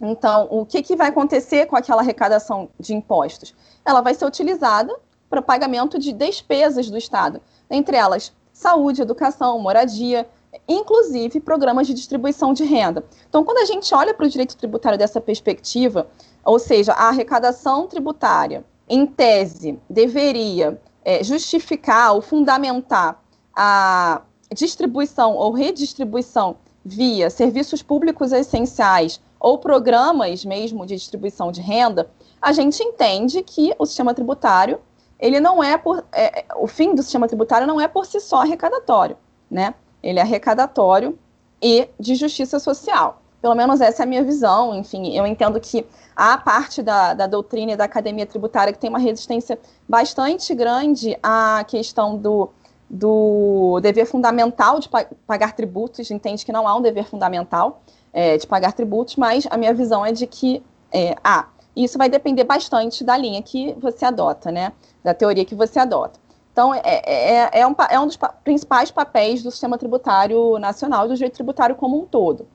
Então, 0.00 0.46
o 0.50 0.64
que, 0.64 0.82
que 0.82 0.96
vai 0.96 1.08
acontecer 1.08 1.66
com 1.66 1.76
aquela 1.76 2.02
arrecadação 2.02 2.68
de 2.78 2.94
impostos? 2.94 3.54
Ela 3.84 4.00
vai 4.00 4.14
ser 4.14 4.24
utilizada 4.24 4.94
para 5.28 5.42
pagamento 5.42 5.98
de 5.98 6.12
despesas 6.12 6.88
do 6.88 6.96
Estado, 6.96 7.40
entre 7.70 7.96
elas 7.96 8.32
saúde, 8.52 9.02
educação, 9.02 9.58
moradia, 9.60 10.28
inclusive 10.66 11.40
programas 11.40 11.86
de 11.86 11.94
distribuição 11.94 12.52
de 12.52 12.64
renda. 12.64 13.04
Então, 13.28 13.44
quando 13.44 13.58
a 13.58 13.64
gente 13.64 13.94
olha 13.94 14.12
para 14.12 14.26
o 14.26 14.28
direito 14.28 14.56
tributário 14.56 14.98
dessa 14.98 15.20
perspectiva, 15.20 16.08
ou 16.44 16.58
seja, 16.58 16.92
a 16.92 17.08
arrecadação 17.08 17.86
tributária, 17.86 18.64
em 18.88 19.06
tese, 19.06 19.78
deveria 19.88 20.80
é, 21.04 21.22
justificar 21.22 22.14
ou 22.14 22.22
fundamentar 22.22 23.22
a 23.54 24.22
distribuição 24.52 25.34
ou 25.34 25.52
redistribuição 25.52 26.56
via 26.84 27.28
serviços 27.28 27.82
públicos 27.82 28.32
essenciais 28.32 29.20
ou 29.40 29.58
programas 29.58 30.44
mesmo 30.44 30.84
de 30.86 30.94
distribuição 30.94 31.52
de 31.52 31.60
renda, 31.60 32.10
a 32.40 32.52
gente 32.52 32.82
entende 32.82 33.42
que 33.42 33.74
o 33.78 33.86
sistema 33.86 34.14
tributário 34.14 34.80
ele 35.18 35.40
não 35.40 35.62
é 35.62 35.76
por 35.76 36.04
é, 36.12 36.44
o 36.56 36.66
fim 36.66 36.94
do 36.94 37.02
sistema 37.02 37.26
tributário 37.26 37.66
não 37.66 37.80
é 37.80 37.88
por 37.88 38.06
si 38.06 38.20
só 38.20 38.42
arrecadatório, 38.42 39.16
né? 39.50 39.74
Ele 40.02 40.18
é 40.18 40.22
arrecadatório 40.22 41.18
e 41.60 41.88
de 41.98 42.14
justiça 42.14 42.60
social. 42.60 43.20
Pelo 43.42 43.54
menos 43.54 43.80
essa 43.80 44.02
é 44.02 44.04
a 44.04 44.06
minha 44.06 44.22
visão. 44.22 44.74
Enfim, 44.74 45.16
eu 45.16 45.26
entendo 45.26 45.60
que 45.60 45.86
há 46.14 46.36
parte 46.38 46.82
da, 46.82 47.14
da 47.14 47.26
doutrina 47.26 47.72
e 47.72 47.76
da 47.76 47.84
academia 47.84 48.26
tributária 48.26 48.72
que 48.72 48.78
tem 48.78 48.90
uma 48.90 48.98
resistência 48.98 49.58
bastante 49.88 50.54
grande 50.54 51.16
à 51.22 51.64
questão 51.66 52.16
do, 52.16 52.50
do 52.88 53.78
dever 53.80 54.06
fundamental 54.06 54.80
de 54.80 54.88
pagar 55.26 55.52
tributos, 55.54 56.10
entende 56.10 56.44
que 56.44 56.52
não 56.52 56.66
há 56.66 56.74
um 56.74 56.80
dever 56.80 57.04
fundamental 57.04 57.82
é, 58.12 58.36
de 58.36 58.46
pagar 58.46 58.72
tributos, 58.72 59.16
mas 59.16 59.46
a 59.50 59.56
minha 59.56 59.74
visão 59.74 60.04
é 60.04 60.12
de 60.12 60.26
que 60.26 60.62
é, 60.92 61.14
há. 61.22 61.48
E 61.76 61.84
isso 61.84 61.98
vai 61.98 62.08
depender 62.08 62.44
bastante 62.44 63.04
da 63.04 63.16
linha 63.16 63.42
que 63.42 63.74
você 63.74 64.04
adota, 64.04 64.50
né? 64.50 64.72
Da 65.04 65.14
teoria 65.14 65.44
que 65.44 65.54
você 65.54 65.78
adota. 65.78 66.18
Então, 66.50 66.74
é, 66.74 66.80
é, 66.84 67.60
é, 67.60 67.66
um, 67.66 67.74
é 67.88 68.00
um 68.00 68.06
dos 68.06 68.16
pa 68.16 68.30
principais 68.30 68.90
papéis 68.90 69.42
do 69.42 69.50
sistema 69.50 69.78
tributário 69.78 70.58
nacional 70.58 71.04
e 71.04 71.08
do 71.08 71.14
direito 71.14 71.34
tributário 71.34 71.76
como 71.76 72.02
um 72.02 72.06
todo. 72.06 72.48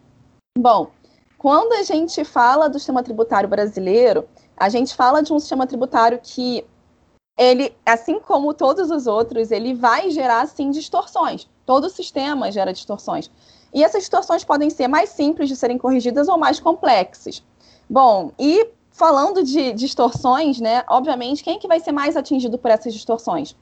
Bom, 0.57 0.89
quando 1.37 1.73
a 1.73 1.83
gente 1.83 2.25
fala 2.25 2.67
do 2.67 2.79
sistema 2.79 3.01
tributário 3.01 3.47
brasileiro, 3.47 4.27
a 4.57 4.67
gente 4.67 4.93
fala 4.93 5.23
de 5.23 5.31
um 5.31 5.39
sistema 5.39 5.65
tributário 5.65 6.19
que 6.21 6.65
ele, 7.37 7.75
assim 7.85 8.19
como 8.19 8.53
todos 8.53 8.91
os 8.91 9.07
outros, 9.07 9.51
ele 9.51 9.73
vai 9.73 10.09
gerar 10.11 10.47
sim 10.47 10.69
distorções. 10.69 11.47
Todo 11.65 11.89
sistema 11.89 12.51
gera 12.51 12.73
distorções. 12.73 13.29
E 13.73 13.83
essas 13.83 14.01
distorções 14.01 14.43
podem 14.43 14.69
ser 14.69 14.87
mais 14.87 15.09
simples 15.09 15.49
de 15.49 15.55
serem 15.55 15.77
corrigidas 15.77 16.27
ou 16.27 16.37
mais 16.37 16.59
complexas. 16.59 17.43
Bom, 17.89 18.31
e 18.37 18.69
falando 18.91 19.43
de 19.43 19.73
distorções, 19.73 20.59
né, 20.59 20.83
obviamente, 20.87 21.43
quem 21.43 21.55
é 21.55 21.59
que 21.59 21.67
vai 21.67 21.79
ser 21.79 21.91
mais 21.91 22.15
atingido 22.15 22.57
por 22.57 22.69
essas 22.69 22.93
distorções? 22.93 23.55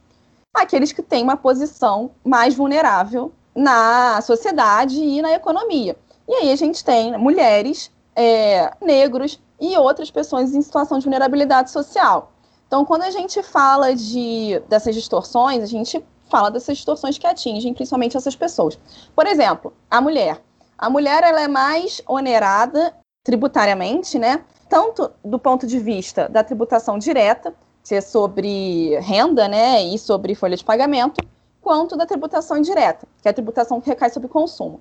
Aqueles 0.53 0.91
que 0.91 1.01
têm 1.01 1.23
uma 1.23 1.37
posição 1.37 2.11
mais 2.25 2.53
vulnerável 2.53 3.31
na 3.55 4.21
sociedade 4.21 5.01
e 5.01 5.21
na 5.21 5.31
economia. 5.31 5.95
E 6.27 6.33
aí 6.33 6.51
a 6.51 6.55
gente 6.57 6.83
tem 6.83 7.17
mulheres, 7.17 7.89
é, 8.13 8.73
negros 8.81 9.39
e 9.59 9.77
outras 9.77 10.11
pessoas 10.11 10.53
em 10.53 10.61
situação 10.61 10.99
de 10.99 11.05
vulnerabilidade 11.05 11.71
social. 11.71 12.31
Então, 12.71 12.85
quando 12.85 13.01
a 13.01 13.11
gente 13.11 13.43
fala 13.43 13.93
de, 13.93 14.57
dessas 14.69 14.95
distorções, 14.95 15.61
a 15.61 15.65
gente 15.65 16.01
fala 16.29 16.49
dessas 16.49 16.77
distorções 16.77 17.17
que 17.17 17.27
atingem 17.27 17.73
principalmente 17.73 18.15
essas 18.15 18.33
pessoas. 18.33 18.79
Por 19.13 19.27
exemplo, 19.27 19.73
a 19.89 19.99
mulher. 19.99 20.41
A 20.77 20.89
mulher 20.89 21.21
ela 21.21 21.41
é 21.41 21.49
mais 21.49 22.01
onerada 22.07 22.95
tributariamente, 23.25 24.17
né? 24.17 24.45
Tanto 24.69 25.11
do 25.21 25.37
ponto 25.37 25.67
de 25.67 25.79
vista 25.79 26.29
da 26.29 26.45
tributação 26.45 26.97
direta, 26.97 27.53
que 27.83 27.93
é 27.93 27.99
sobre 27.99 28.97
renda, 28.99 29.49
né, 29.49 29.83
e 29.83 29.99
sobre 29.99 30.33
folha 30.33 30.55
de 30.55 30.63
pagamento, 30.63 31.21
quanto 31.61 31.97
da 31.97 32.05
tributação 32.05 32.55
indireta, 32.55 33.05
que 33.21 33.27
é 33.27 33.31
a 33.31 33.33
tributação 33.33 33.81
que 33.81 33.89
recai 33.89 34.09
sobre 34.11 34.29
consumo. 34.29 34.79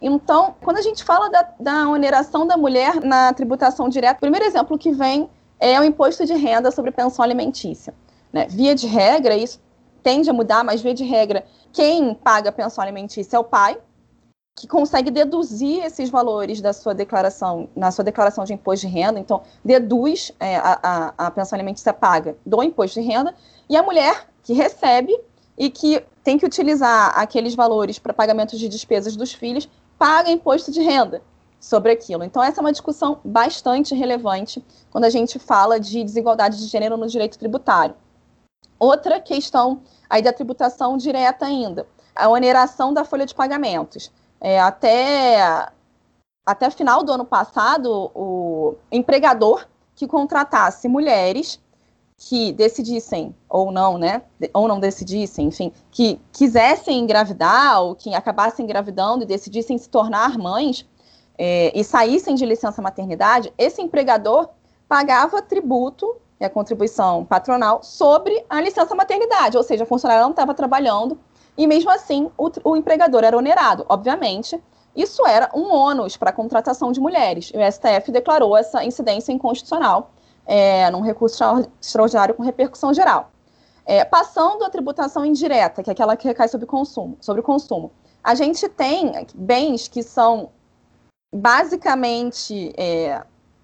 Então, 0.00 0.54
quando 0.62 0.78
a 0.78 0.82
gente 0.82 1.02
fala 1.02 1.28
da, 1.28 1.48
da 1.58 1.88
oneração 1.88 2.46
da 2.46 2.56
mulher 2.56 3.00
na 3.00 3.32
tributação 3.32 3.88
direta, 3.88 4.18
o 4.18 4.20
primeiro 4.20 4.46
exemplo 4.46 4.78
que 4.78 4.92
vem 4.92 5.28
é 5.62 5.80
o 5.80 5.84
imposto 5.84 6.26
de 6.26 6.34
renda 6.34 6.72
sobre 6.72 6.90
pensão 6.90 7.24
alimentícia. 7.24 7.94
Né? 8.32 8.48
Via 8.50 8.74
de 8.74 8.88
regra, 8.88 9.36
isso 9.36 9.60
tende 10.02 10.28
a 10.28 10.32
mudar, 10.32 10.64
mas 10.64 10.82
via 10.82 10.92
de 10.92 11.04
regra, 11.04 11.44
quem 11.72 12.14
paga 12.14 12.48
a 12.48 12.52
pensão 12.52 12.82
alimentícia 12.82 13.36
é 13.36 13.38
o 13.38 13.44
pai, 13.44 13.78
que 14.56 14.66
consegue 14.66 15.08
deduzir 15.08 15.84
esses 15.84 16.10
valores 16.10 16.60
da 16.60 16.72
sua 16.72 16.92
declaração, 16.92 17.68
na 17.76 17.92
sua 17.92 18.04
declaração 18.04 18.44
de 18.44 18.52
imposto 18.52 18.88
de 18.88 18.92
renda, 18.92 19.20
então 19.20 19.42
deduz 19.64 20.32
é, 20.40 20.56
a, 20.56 20.80
a, 20.82 21.26
a 21.26 21.30
pensão 21.30 21.56
alimentícia 21.56 21.94
paga 21.94 22.36
do 22.44 22.60
imposto 22.60 23.00
de 23.00 23.06
renda, 23.06 23.32
e 23.70 23.76
a 23.76 23.82
mulher 23.84 24.26
que 24.42 24.52
recebe 24.52 25.16
e 25.56 25.70
que 25.70 26.04
tem 26.24 26.36
que 26.36 26.44
utilizar 26.44 27.16
aqueles 27.16 27.54
valores 27.54 28.00
para 28.00 28.12
pagamento 28.12 28.58
de 28.58 28.68
despesas 28.68 29.14
dos 29.14 29.32
filhos, 29.32 29.68
paga 29.96 30.28
imposto 30.28 30.72
de 30.72 30.82
renda 30.82 31.22
sobre 31.62 31.92
aquilo. 31.92 32.24
Então, 32.24 32.42
essa 32.42 32.60
é 32.60 32.62
uma 32.62 32.72
discussão 32.72 33.20
bastante 33.24 33.94
relevante 33.94 34.62
quando 34.90 35.04
a 35.04 35.10
gente 35.10 35.38
fala 35.38 35.78
de 35.78 36.02
desigualdade 36.02 36.58
de 36.58 36.66
gênero 36.66 36.96
no 36.96 37.06
direito 37.06 37.38
tributário. 37.38 37.94
Outra 38.80 39.20
questão 39.20 39.80
aí 40.10 40.20
da 40.20 40.32
tributação 40.32 40.96
direta 40.96 41.46
ainda, 41.46 41.86
a 42.16 42.28
oneração 42.28 42.92
da 42.92 43.04
folha 43.04 43.24
de 43.24 43.32
pagamentos. 43.32 44.10
É, 44.40 44.60
até, 44.60 45.68
até 46.44 46.68
final 46.68 47.04
do 47.04 47.12
ano 47.12 47.24
passado, 47.24 48.10
o 48.12 48.74
empregador 48.90 49.64
que 49.94 50.08
contratasse 50.08 50.88
mulheres 50.88 51.60
que 52.16 52.52
decidissem 52.52 53.34
ou 53.48 53.70
não, 53.70 53.98
né, 53.98 54.22
ou 54.52 54.66
não 54.66 54.80
decidissem, 54.80 55.46
enfim, 55.46 55.72
que 55.92 56.20
quisessem 56.32 56.98
engravidar 56.98 57.82
ou 57.82 57.94
que 57.94 58.14
acabassem 58.14 58.64
engravidando 58.64 59.22
e 59.22 59.26
decidissem 59.26 59.78
se 59.78 59.88
tornar 59.88 60.36
mães 60.36 60.86
é, 61.44 61.72
e 61.74 61.82
saíssem 61.82 62.36
de 62.36 62.46
licença 62.46 62.80
maternidade, 62.80 63.52
esse 63.58 63.82
empregador 63.82 64.48
pagava 64.88 65.42
tributo 65.42 66.14
e 66.38 66.44
a 66.44 66.48
contribuição 66.48 67.24
patronal 67.24 67.82
sobre 67.82 68.46
a 68.48 68.60
licença 68.60 68.94
maternidade, 68.94 69.56
ou 69.56 69.62
seja, 69.64 69.82
a 69.82 69.86
funcionária 69.86 70.22
não 70.22 70.30
estava 70.30 70.54
trabalhando 70.54 71.18
e 71.58 71.66
mesmo 71.66 71.90
assim 71.90 72.30
o, 72.38 72.48
o 72.62 72.76
empregador 72.76 73.24
era 73.24 73.36
onerado. 73.36 73.84
Obviamente, 73.88 74.62
isso 74.94 75.26
era 75.26 75.50
um 75.52 75.74
ônus 75.74 76.16
para 76.16 76.30
a 76.30 76.32
contratação 76.32 76.92
de 76.92 77.00
mulheres. 77.00 77.50
E 77.52 77.58
o 77.58 77.72
STF 77.72 78.12
declarou 78.12 78.56
essa 78.56 78.84
incidência 78.84 79.32
inconstitucional 79.32 80.12
é, 80.46 80.88
num 80.92 81.00
recurso 81.00 81.42
extraordinário 81.80 82.36
com 82.36 82.44
repercussão 82.44 82.94
geral. 82.94 83.32
É, 83.84 84.04
passando 84.04 84.64
a 84.64 84.70
tributação 84.70 85.24
indireta, 85.24 85.82
que 85.82 85.90
é 85.90 85.92
aquela 85.92 86.16
que 86.16 86.28
recai 86.28 86.46
sobre 86.46 86.66
consumo, 86.66 87.16
sobre 87.20 87.40
o 87.40 87.44
consumo, 87.44 87.90
a 88.22 88.32
gente 88.36 88.68
tem 88.68 89.26
bens 89.34 89.88
que 89.88 90.04
são 90.04 90.50
basicamente 91.32 92.72
é, 92.76 93.22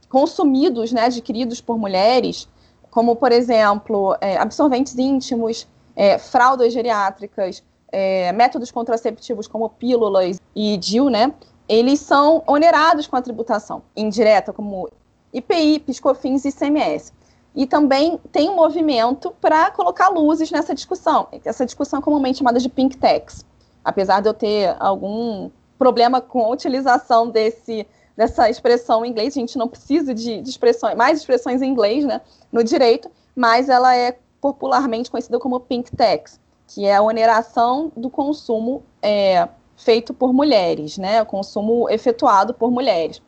consumidos, 0.09 0.92
né, 0.92 1.04
adquiridos 1.04 1.61
por 1.61 1.78
mulheres, 1.78 2.48
como, 2.90 3.14
por 3.14 3.31
exemplo, 3.31 4.16
é, 4.20 4.38
absorventes 4.38 4.96
íntimos, 4.96 5.68
é, 5.94 6.18
fraldas 6.18 6.72
geriátricas, 6.72 7.62
é, 7.92 8.33
métodos 8.33 8.70
contraceptivos 8.70 9.46
como 9.46 9.68
pílulas 9.68 10.40
e 10.54 10.76
DIU, 10.76 11.11
né, 11.11 11.33
eles 11.68 12.00
são 12.00 12.42
onerados 12.46 13.07
com 13.07 13.16
a 13.16 13.22
tributação 13.22 13.83
indireta, 13.94 14.52
como 14.52 14.88
IPI, 15.33 15.81
PiscoFins 15.81 16.44
e 16.44 16.48
ICMS. 16.48 17.12
e 17.54 17.66
também 17.66 18.18
tem 18.31 18.48
um 18.48 18.54
movimento 18.54 19.35
para 19.40 19.70
colocar 19.72 20.09
luzes 20.11 20.50
nessa 20.50 20.74
discussão. 20.74 21.26
Essa 21.44 21.66
discussão 21.66 21.98
é 21.98 22.02
comumente 22.02 22.38
chamada 22.38 22.61
de 22.61 22.68
pink 22.68 22.96
tax. 22.96 23.44
Apesar 23.85 24.20
de 24.20 24.28
eu 24.28 24.35
ter 24.35 24.76
algum 24.78 25.50
problema 25.79 26.21
com 26.21 26.45
a 26.45 26.49
utilização 26.49 27.31
desse, 27.31 27.87
dessa 28.17 28.51
expressão 28.51 29.05
em 29.05 29.11
inglês, 29.11 29.37
a 29.37 29.41
gente 29.41 29.57
não 29.57 29.69
precisa 29.69 30.12
de, 30.12 30.43
de 30.43 30.51
expressões, 30.51 30.97
mais 30.97 31.19
expressões 31.19 31.62
em 31.62 31.71
inglês 31.71 32.05
né, 32.05 32.21
no 32.51 32.64
direito, 32.64 33.11
mas 33.35 33.69
ela 33.69 33.97
é 33.97 34.19
popularmente 34.41 35.11
conhecida 35.11 35.38
como 35.38 35.61
pink 35.61 35.95
tax, 35.97 36.41
que 36.67 36.85
é 36.85 36.97
a 36.97 37.03
oneração 37.03 37.93
do 37.97 38.11
consumo 38.11 38.83
é, 39.01 39.49
feito 39.77 40.12
por 40.12 40.33
mulheres, 40.33 40.99
né, 40.99 41.23
o 41.23 41.27
consumo 41.27 41.88
efetuado 41.88 42.53
por 42.53 42.71
mulheres. 42.71 43.23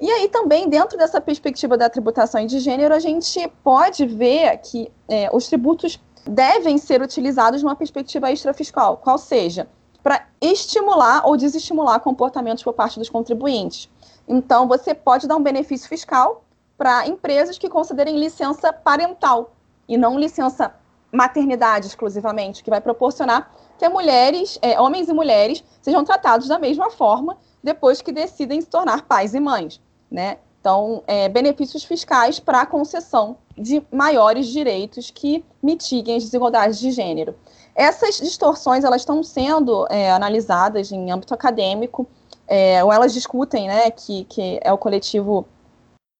E 0.00 0.10
aí 0.10 0.28
também, 0.28 0.68
dentro 0.68 0.98
dessa 0.98 1.20
perspectiva 1.20 1.76
da 1.76 1.88
tributação 1.88 2.44
de 2.44 2.58
gênero, 2.58 2.94
a 2.94 2.98
gente 2.98 3.46
pode 3.62 4.04
ver 4.04 4.58
que 4.58 4.90
é, 5.08 5.30
os 5.32 5.46
tributos 5.46 6.00
devem 6.26 6.78
ser 6.78 7.02
utilizados 7.02 7.62
numa 7.62 7.76
perspectiva 7.76 8.30
extrafiscal, 8.30 8.96
qual 8.96 9.18
seja, 9.18 9.68
para 10.02 10.26
estimular 10.40 11.22
ou 11.26 11.36
desestimular 11.36 12.00
comportamentos 12.00 12.62
por 12.62 12.72
parte 12.72 12.98
dos 12.98 13.08
contribuintes. 13.08 13.88
Então, 14.26 14.66
você 14.66 14.94
pode 14.94 15.26
dar 15.26 15.36
um 15.36 15.42
benefício 15.42 15.88
fiscal 15.88 16.44
para 16.76 17.06
empresas 17.06 17.58
que 17.58 17.68
considerem 17.68 18.18
licença 18.18 18.72
parental 18.72 19.52
e 19.88 19.96
não 19.96 20.18
licença 20.18 20.74
maternidade 21.12 21.86
exclusivamente, 21.86 22.64
que 22.64 22.70
vai 22.70 22.80
proporcionar 22.80 23.50
que 23.78 23.88
mulheres, 23.88 24.58
é, 24.62 24.80
homens 24.80 25.08
e 25.08 25.12
mulheres, 25.12 25.62
sejam 25.80 26.04
tratados 26.04 26.48
da 26.48 26.58
mesma 26.58 26.90
forma 26.90 27.36
depois 27.62 28.00
que 28.00 28.12
decidem 28.12 28.60
se 28.60 28.68
tornar 28.68 29.02
pais 29.02 29.34
e 29.34 29.40
mães 29.40 29.80
né? 30.12 30.36
Então, 30.60 31.02
é, 31.06 31.28
benefícios 31.28 31.82
fiscais 31.82 32.38
para 32.38 32.60
a 32.60 32.66
concessão 32.66 33.38
de 33.56 33.82
maiores 33.92 34.46
direitos 34.46 35.10
que 35.10 35.44
mitiguem 35.62 36.16
as 36.16 36.24
desigualdades 36.24 36.78
de 36.78 36.90
gênero. 36.90 37.34
Essas 37.74 38.18
distorções 38.18 38.84
elas 38.84 39.02
estão 39.02 39.22
sendo 39.22 39.86
é, 39.90 40.10
analisadas 40.12 40.92
em 40.92 41.10
âmbito 41.10 41.32
acadêmico, 41.32 42.06
é, 42.46 42.82
ou 42.84 42.92
elas 42.92 43.14
discutem, 43.14 43.68
né, 43.68 43.90
que, 43.90 44.24
que 44.24 44.60
é 44.62 44.72
o 44.72 44.78
coletivo 44.78 45.46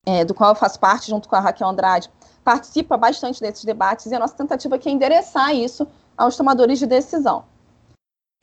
é, 0.06 0.24
do 0.24 0.34
qual 0.34 0.50
eu 0.50 0.54
faço 0.54 0.80
parte, 0.80 1.10
junto 1.10 1.28
com 1.28 1.36
a 1.36 1.40
Raquel 1.40 1.68
Andrade, 1.68 2.10
participa 2.42 2.96
bastante 2.96 3.40
desses 3.40 3.64
debates, 3.64 4.06
e 4.06 4.14
a 4.14 4.18
nossa 4.18 4.34
tentativa 4.34 4.76
aqui 4.76 4.88
é 4.88 4.92
endereçar 4.92 5.54
isso 5.54 5.86
aos 6.16 6.36
tomadores 6.36 6.78
de 6.78 6.86
decisão. 6.86 7.44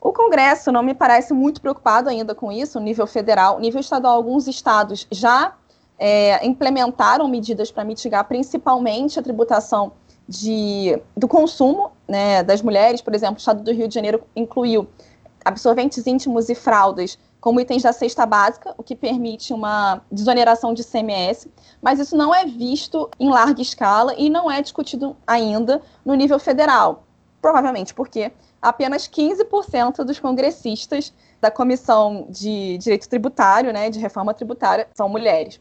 O 0.00 0.12
Congresso 0.12 0.72
não 0.72 0.82
me 0.82 0.94
parece 0.94 1.34
muito 1.34 1.60
preocupado 1.60 2.08
ainda 2.08 2.34
com 2.34 2.50
isso, 2.50 2.80
nível 2.80 3.06
federal, 3.06 3.60
nível 3.60 3.80
estadual, 3.80 4.14
alguns 4.14 4.48
estados 4.48 5.06
já 5.10 5.54
é, 6.00 6.44
implementaram 6.46 7.28
medidas 7.28 7.70
para 7.70 7.84
mitigar 7.84 8.24
principalmente 8.24 9.18
a 9.18 9.22
tributação 9.22 9.92
de, 10.26 10.98
do 11.14 11.28
consumo 11.28 11.90
né, 12.08 12.42
das 12.42 12.62
mulheres, 12.62 13.02
por 13.02 13.14
exemplo, 13.14 13.34
o 13.34 13.38
estado 13.38 13.62
do 13.62 13.70
Rio 13.70 13.86
de 13.86 13.94
Janeiro 13.94 14.22
incluiu 14.34 14.88
absorventes 15.44 16.06
íntimos 16.06 16.48
e 16.48 16.54
fraldas 16.54 17.18
como 17.38 17.60
itens 17.60 17.82
da 17.82 17.92
cesta 17.92 18.24
básica, 18.24 18.74
o 18.76 18.82
que 18.82 18.94
permite 18.94 19.52
uma 19.52 20.02
desoneração 20.10 20.72
de 20.72 20.84
CMS, 20.84 21.48
mas 21.82 21.98
isso 21.98 22.16
não 22.16 22.34
é 22.34 22.44
visto 22.46 23.10
em 23.18 23.28
larga 23.28 23.60
escala 23.60 24.14
e 24.16 24.30
não 24.30 24.50
é 24.50 24.62
discutido 24.62 25.16
ainda 25.26 25.82
no 26.04 26.14
nível 26.14 26.38
federal. 26.38 27.04
Provavelmente 27.40 27.94
porque 27.94 28.30
apenas 28.60 29.08
15% 29.08 30.04
dos 30.04 30.20
congressistas 30.20 31.12
da 31.40 31.50
Comissão 31.50 32.26
de 32.28 32.76
Direito 32.78 33.08
Tributário, 33.08 33.72
né, 33.72 33.88
de 33.88 33.98
Reforma 33.98 34.34
Tributária, 34.34 34.86
são 34.94 35.08
mulheres. 35.08 35.58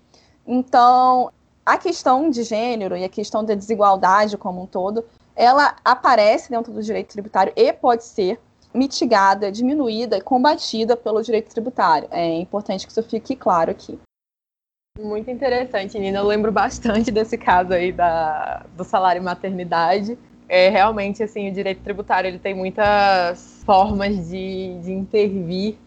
Então, 0.52 1.32
a 1.64 1.78
questão 1.78 2.32
de 2.32 2.42
gênero 2.42 2.98
e 2.98 3.04
a 3.04 3.10
questão 3.10 3.46
da 3.46 3.54
desigualdade 3.54 4.36
como 4.36 4.64
um 4.64 4.66
todo, 4.66 5.06
ela 5.36 5.76
aparece 5.86 6.50
dentro 6.50 6.74
do 6.74 6.82
direito 6.82 7.12
tributário 7.12 7.54
e 7.56 7.72
pode 7.72 8.04
ser 8.04 8.40
mitigada, 8.74 9.52
diminuída 9.52 10.18
e 10.18 10.22
combatida 10.22 10.98
pelo 10.98 11.22
direito 11.22 11.52
tributário. 11.52 12.08
É 12.10 12.40
importante 12.40 12.88
que 12.88 12.92
isso 12.92 13.04
fique 13.04 13.36
claro 13.36 13.70
aqui. 13.70 14.00
Muito 15.00 15.30
interessante, 15.30 16.00
Nina. 16.00 16.18
Eu 16.18 16.26
lembro 16.26 16.52
bastante 16.52 17.12
desse 17.12 17.38
caso 17.38 17.74
aí 17.74 17.92
da, 17.92 18.66
do 18.76 18.84
salário 18.84 19.22
maternidade 19.22 20.18
é, 20.50 20.68
realmente, 20.68 21.22
assim, 21.22 21.48
o 21.48 21.54
direito 21.54 21.84
tributário 21.84 22.28
ele 22.28 22.40
tem 22.40 22.56
muitas 22.56 23.62
formas 23.64 24.28
de, 24.28 24.80
de 24.82 24.92
intervir 24.92 25.78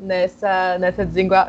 nessa, 0.00 0.78
nessa, 0.78 1.04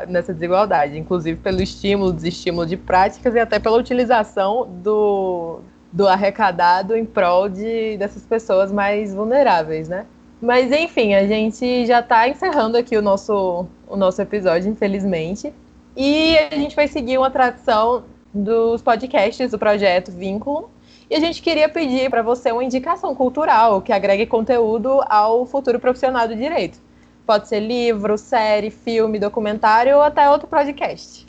nessa 0.06 0.32
desigualdade, 0.32 0.98
inclusive 0.98 1.38
pelo 1.38 1.62
estímulo, 1.62 2.12
desestímulo 2.12 2.66
de 2.66 2.76
práticas 2.76 3.34
e 3.34 3.38
até 3.38 3.58
pela 3.58 3.76
utilização 3.76 4.68
do, 4.82 5.60
do 5.90 6.06
arrecadado 6.06 6.96
em 6.96 7.04
prol 7.04 7.48
de, 7.48 7.96
dessas 7.96 8.24
pessoas 8.24 8.70
mais 8.70 9.14
vulneráveis, 9.14 9.88
né? 9.88 10.06
Mas 10.40 10.72
enfim, 10.72 11.14
a 11.14 11.26
gente 11.26 11.86
já 11.86 12.00
está 12.00 12.28
encerrando 12.28 12.76
aqui 12.76 12.96
o 12.96 13.02
nosso, 13.02 13.66
o 13.88 13.96
nosso 13.96 14.20
episódio, 14.20 14.70
infelizmente. 14.70 15.52
E 15.96 16.36
a 16.38 16.56
gente 16.56 16.74
vai 16.74 16.88
seguir 16.88 17.16
uma 17.18 17.30
tradição 17.30 18.04
dos 18.34 18.82
podcasts 18.82 19.50
do 19.50 19.58
projeto 19.58 20.10
Vínculo, 20.10 20.70
e 21.10 21.14
a 21.14 21.20
gente 21.20 21.42
queria 21.42 21.68
pedir 21.68 22.08
para 22.08 22.22
você 22.22 22.50
uma 22.50 22.64
indicação 22.64 23.14
cultural 23.14 23.82
que 23.82 23.92
agregue 23.92 24.24
conteúdo 24.24 25.02
ao 25.08 25.44
futuro 25.44 25.78
profissional 25.78 26.26
do 26.26 26.34
direito. 26.34 26.78
Pode 27.26 27.48
ser 27.48 27.60
livro, 27.60 28.18
série, 28.18 28.70
filme, 28.70 29.18
documentário 29.18 29.96
ou 29.96 30.02
até 30.02 30.28
outro 30.28 30.48
podcast. 30.48 31.26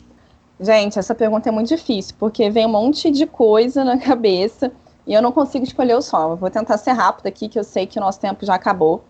Gente, 0.58 0.98
essa 0.98 1.14
pergunta 1.14 1.48
é 1.48 1.52
muito 1.52 1.68
difícil, 1.68 2.14
porque 2.18 2.50
vem 2.50 2.66
um 2.66 2.70
monte 2.70 3.10
de 3.10 3.26
coisa 3.26 3.84
na 3.84 3.98
cabeça 3.98 4.72
e 5.06 5.12
eu 5.12 5.20
não 5.20 5.32
consigo 5.32 5.64
escolher 5.64 5.94
o 5.94 6.02
só. 6.02 6.30
Eu 6.30 6.36
vou 6.36 6.50
tentar 6.50 6.78
ser 6.78 6.92
rápida 6.92 7.28
aqui, 7.28 7.48
que 7.48 7.58
eu 7.58 7.64
sei 7.64 7.86
que 7.86 7.98
o 7.98 8.00
nosso 8.00 8.20
tempo 8.20 8.44
já 8.44 8.54
acabou. 8.54 9.04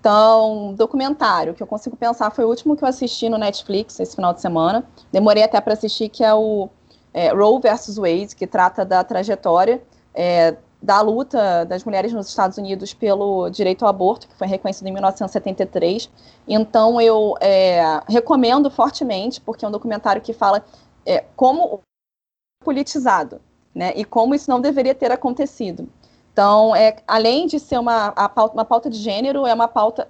Então, 0.00 0.74
documentário 0.76 1.54
que 1.54 1.62
eu 1.62 1.66
consigo 1.66 1.96
pensar 1.96 2.30
foi 2.30 2.44
o 2.44 2.48
último 2.48 2.76
que 2.76 2.84
eu 2.84 2.88
assisti 2.88 3.28
no 3.28 3.38
Netflix 3.38 3.98
esse 3.98 4.14
final 4.14 4.32
de 4.32 4.40
semana. 4.40 4.84
Demorei 5.10 5.42
até 5.42 5.60
para 5.60 5.72
assistir, 5.72 6.08
que 6.08 6.22
é 6.22 6.32
o 6.32 6.68
é, 7.12 7.30
Roe 7.32 7.60
versus 7.60 7.96
Wade, 7.96 8.36
que 8.36 8.46
trata 8.46 8.84
da 8.84 9.02
trajetória 9.02 9.82
é, 10.14 10.56
da 10.80 11.00
luta 11.00 11.64
das 11.64 11.84
mulheres 11.84 12.12
nos 12.12 12.28
Estados 12.28 12.58
Unidos 12.58 12.92
pelo 12.92 13.48
direito 13.50 13.84
ao 13.84 13.88
aborto, 13.88 14.28
que 14.28 14.34
foi 14.36 14.46
reconhecido 14.46 14.86
em 14.86 14.92
1973. 14.92 16.10
Então, 16.46 17.00
eu 17.00 17.34
é, 17.40 18.00
recomendo 18.08 18.70
fortemente, 18.70 19.40
porque 19.40 19.64
é 19.64 19.68
um 19.68 19.72
documentário 19.72 20.22
que 20.22 20.32
fala 20.32 20.64
é, 21.04 21.24
como 21.34 21.80
politizado, 22.62 23.40
né, 23.74 23.92
e 23.96 24.04
como 24.04 24.34
isso 24.34 24.50
não 24.50 24.60
deveria 24.60 24.94
ter 24.94 25.10
acontecido. 25.10 25.88
Então, 26.32 26.76
é, 26.76 26.96
além 27.06 27.46
de 27.46 27.58
ser 27.58 27.78
uma, 27.78 28.12
pauta, 28.12 28.54
uma 28.54 28.64
pauta 28.64 28.90
de 28.90 28.98
gênero, 28.98 29.46
é 29.46 29.54
uma 29.54 29.68
pauta 29.68 30.08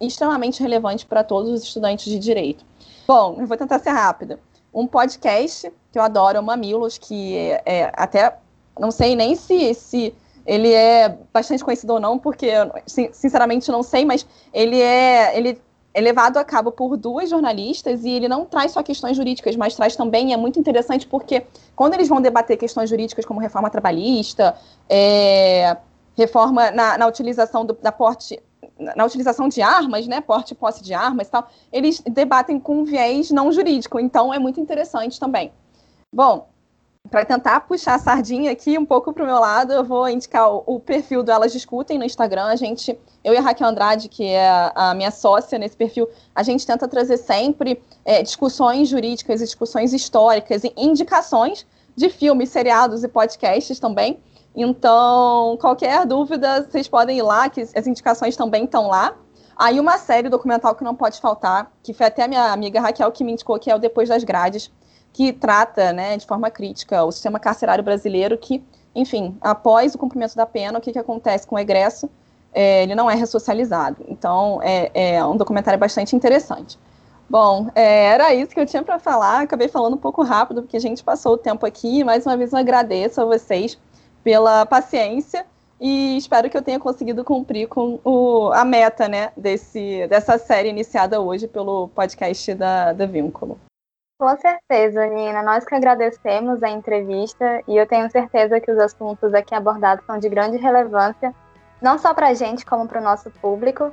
extremamente 0.00 0.62
relevante 0.62 1.04
para 1.04 1.22
todos 1.22 1.50
os 1.50 1.62
estudantes 1.62 2.06
de 2.06 2.18
direito. 2.18 2.64
Bom, 3.06 3.36
eu 3.38 3.46
vou 3.46 3.56
tentar 3.56 3.78
ser 3.78 3.90
rápida. 3.90 4.38
Um 4.72 4.86
podcast 4.86 5.70
que 5.92 5.98
eu 5.98 6.02
adoro 6.02 6.36
é 6.36 6.40
o 6.40 6.42
Mamilos, 6.42 6.98
que 6.98 7.36
é, 7.36 7.62
é 7.64 7.92
até 7.94 8.38
não 8.78 8.90
sei 8.90 9.16
nem 9.16 9.34
se, 9.34 9.74
se 9.74 10.14
ele 10.46 10.72
é 10.72 11.16
bastante 11.32 11.64
conhecido 11.64 11.94
ou 11.94 12.00
não, 12.00 12.18
porque 12.18 12.50
sinceramente 13.12 13.70
não 13.70 13.82
sei, 13.82 14.04
mas 14.04 14.26
ele 14.52 14.80
é 14.80 15.36
ele 15.36 15.60
é 15.92 16.00
levado 16.00 16.36
a 16.36 16.44
cabo 16.44 16.70
por 16.70 16.94
duas 16.98 17.30
jornalistas 17.30 18.04
e 18.04 18.10
ele 18.10 18.28
não 18.28 18.44
traz 18.44 18.72
só 18.72 18.82
questões 18.82 19.16
jurídicas, 19.16 19.56
mas 19.56 19.74
traz 19.74 19.96
também, 19.96 20.34
é 20.34 20.36
muito 20.36 20.60
interessante 20.60 21.06
porque 21.06 21.46
quando 21.74 21.94
eles 21.94 22.06
vão 22.06 22.20
debater 22.20 22.58
questões 22.58 22.90
jurídicas 22.90 23.24
como 23.24 23.40
reforma 23.40 23.70
trabalhista, 23.70 24.54
é, 24.90 25.74
reforma 26.14 26.70
na, 26.70 26.98
na 26.98 27.06
utilização 27.06 27.64
do, 27.64 27.72
da 27.72 27.90
porte, 27.90 28.38
na 28.78 29.06
utilização 29.06 29.48
de 29.48 29.62
armas, 29.62 30.06
né, 30.06 30.20
porte 30.20 30.52
e 30.52 30.54
posse 30.54 30.82
de 30.82 30.92
armas 30.92 31.28
e 31.28 31.30
tal, 31.30 31.48
eles 31.72 32.00
debatem 32.00 32.60
com 32.60 32.80
um 32.80 32.84
viés 32.84 33.30
não 33.30 33.50
jurídico, 33.50 33.98
então 33.98 34.34
é 34.34 34.38
muito 34.38 34.60
interessante 34.60 35.18
também. 35.18 35.50
Bom, 36.12 36.46
para 37.10 37.24
tentar 37.24 37.60
puxar 37.60 37.94
a 37.94 37.98
sardinha 37.98 38.50
aqui 38.50 38.78
um 38.78 38.84
pouco 38.84 39.12
para 39.12 39.22
o 39.22 39.26
meu 39.26 39.38
lado, 39.38 39.72
eu 39.72 39.84
vou 39.84 40.08
indicar 40.08 40.50
o, 40.52 40.62
o, 40.66 40.80
perfil 40.80 41.22
do 41.22 41.30
Elas 41.30 41.52
Discutem 41.52 41.98
no 41.98 42.04
Instagram. 42.04 42.44
A 42.44 42.56
gente, 42.56 42.98
eu 43.22 43.34
e 43.34 43.36
a 43.36 43.40
Raquel 43.40 43.68
Andrade, 43.68 44.08
que 44.08 44.24
é 44.24 44.70
a, 44.74 44.94
minha 44.94 45.10
sócia 45.10 45.58
nesse 45.58 45.76
perfil, 45.76 46.08
a 46.34 46.42
gente 46.42 46.66
tenta 46.66 46.86
trazer 46.88 47.16
sempre 47.16 47.82
é, 48.04 48.22
discussões 48.22 48.88
jurídicas 48.88 49.40
discussões 49.40 49.92
históricas 49.92 50.64
e 50.64 50.72
indicações 50.76 51.66
de 51.94 52.08
filmes, 52.08 52.50
seriados 52.50 53.04
e 53.04 53.08
podcasts 53.08 53.78
também. 53.78 54.18
Então, 54.54 55.56
qualquer 55.60 56.06
dúvida, 56.06 56.62
vocês 56.62 56.88
podem 56.88 57.18
ir 57.18 57.22
lá, 57.22 57.48
que 57.48 57.60
as 57.60 57.86
indicações 57.86 58.36
também 58.36 58.64
estão 58.64 58.88
lá. 58.88 59.14
Aí 59.56 59.80
uma 59.80 59.98
série 59.98 60.28
documental 60.28 60.74
que 60.74 60.84
não 60.84 60.94
pode 60.94 61.20
faltar, 61.20 61.72
que 61.82 61.94
foi 61.94 62.06
até 62.06 62.24
a 62.24 62.28
minha 62.28 62.52
amiga 62.52 62.80
Raquel 62.80 63.10
que 63.12 63.24
me 63.24 63.32
indicou, 63.32 63.58
que 63.58 63.70
é 63.70 63.74
o 63.74 63.78
Depois 63.78 64.08
das 64.08 64.24
Grades 64.24 64.70
que 65.16 65.32
trata 65.32 65.94
né, 65.94 66.14
de 66.18 66.26
forma 66.26 66.50
crítica 66.50 67.02
o 67.02 67.10
sistema 67.10 67.40
carcerário 67.40 67.82
brasileiro, 67.82 68.36
que, 68.36 68.62
enfim, 68.94 69.34
após 69.40 69.94
o 69.94 69.98
cumprimento 69.98 70.36
da 70.36 70.44
pena, 70.44 70.78
o 70.78 70.82
que, 70.82 70.92
que 70.92 70.98
acontece 70.98 71.46
com 71.46 71.56
o 71.56 71.58
egresso? 71.58 72.10
É, 72.52 72.82
ele 72.82 72.94
não 72.94 73.10
é 73.10 73.14
ressocializado. 73.14 74.04
Então, 74.08 74.60
é, 74.62 74.90
é, 74.92 75.24
um 75.24 75.34
documentário 75.34 75.80
bastante 75.80 76.14
interessante. 76.14 76.78
Bom, 77.30 77.70
é, 77.74 78.08
era 78.08 78.34
isso 78.34 78.50
que 78.50 78.60
eu 78.60 78.66
tinha 78.66 78.82
para 78.82 78.98
falar. 78.98 79.40
Acabei 79.40 79.68
falando 79.68 79.94
um 79.94 79.98
pouco 79.98 80.22
rápido, 80.22 80.60
porque 80.60 80.76
a 80.76 80.80
gente 80.80 81.02
passou 81.02 81.32
o 81.32 81.38
tempo 81.38 81.64
aqui. 81.64 82.04
Mais 82.04 82.26
uma 82.26 82.36
vez, 82.36 82.52
eu 82.52 82.58
agradeço 82.58 83.18
a 83.18 83.24
vocês 83.24 83.78
pela 84.22 84.66
paciência 84.66 85.46
e 85.80 86.18
espero 86.18 86.50
que 86.50 86.58
eu 86.58 86.62
tenha 86.62 86.78
conseguido 86.78 87.24
cumprir 87.24 87.68
com 87.68 87.98
o, 88.04 88.50
a 88.52 88.66
meta 88.66 89.08
né, 89.08 89.32
desse, 89.34 90.06
dessa 90.08 90.36
série 90.36 90.68
iniciada 90.68 91.22
hoje 91.22 91.48
pelo 91.48 91.88
podcast 91.88 92.52
da, 92.52 92.92
da 92.92 93.06
Vínculo. 93.06 93.58
Com 94.18 94.34
certeza, 94.38 95.06
Nina. 95.06 95.42
Nós 95.42 95.64
que 95.64 95.74
agradecemos 95.74 96.62
a 96.62 96.70
entrevista 96.70 97.62
e 97.68 97.76
eu 97.76 97.86
tenho 97.86 98.10
certeza 98.10 98.60
que 98.60 98.70
os 98.70 98.78
assuntos 98.78 99.34
aqui 99.34 99.54
abordados 99.54 100.06
são 100.06 100.18
de 100.18 100.28
grande 100.28 100.56
relevância, 100.56 101.34
não 101.82 101.98
só 101.98 102.14
para 102.14 102.28
a 102.28 102.34
gente, 102.34 102.64
como 102.64 102.88
para 102.88 103.00
o 103.00 103.04
nosso 103.04 103.30
público. 103.30 103.92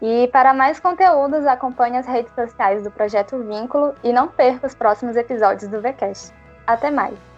E 0.00 0.28
para 0.28 0.54
mais 0.54 0.78
conteúdos, 0.78 1.46
acompanhe 1.46 1.96
as 1.96 2.06
redes 2.06 2.32
sociais 2.34 2.82
do 2.84 2.90
Projeto 2.90 3.38
Vínculo 3.42 3.94
e 4.04 4.12
não 4.12 4.28
perca 4.28 4.66
os 4.66 4.74
próximos 4.74 5.16
episódios 5.16 5.68
do 5.68 5.80
VCast. 5.80 6.32
Até 6.66 6.90
mais! 6.90 7.33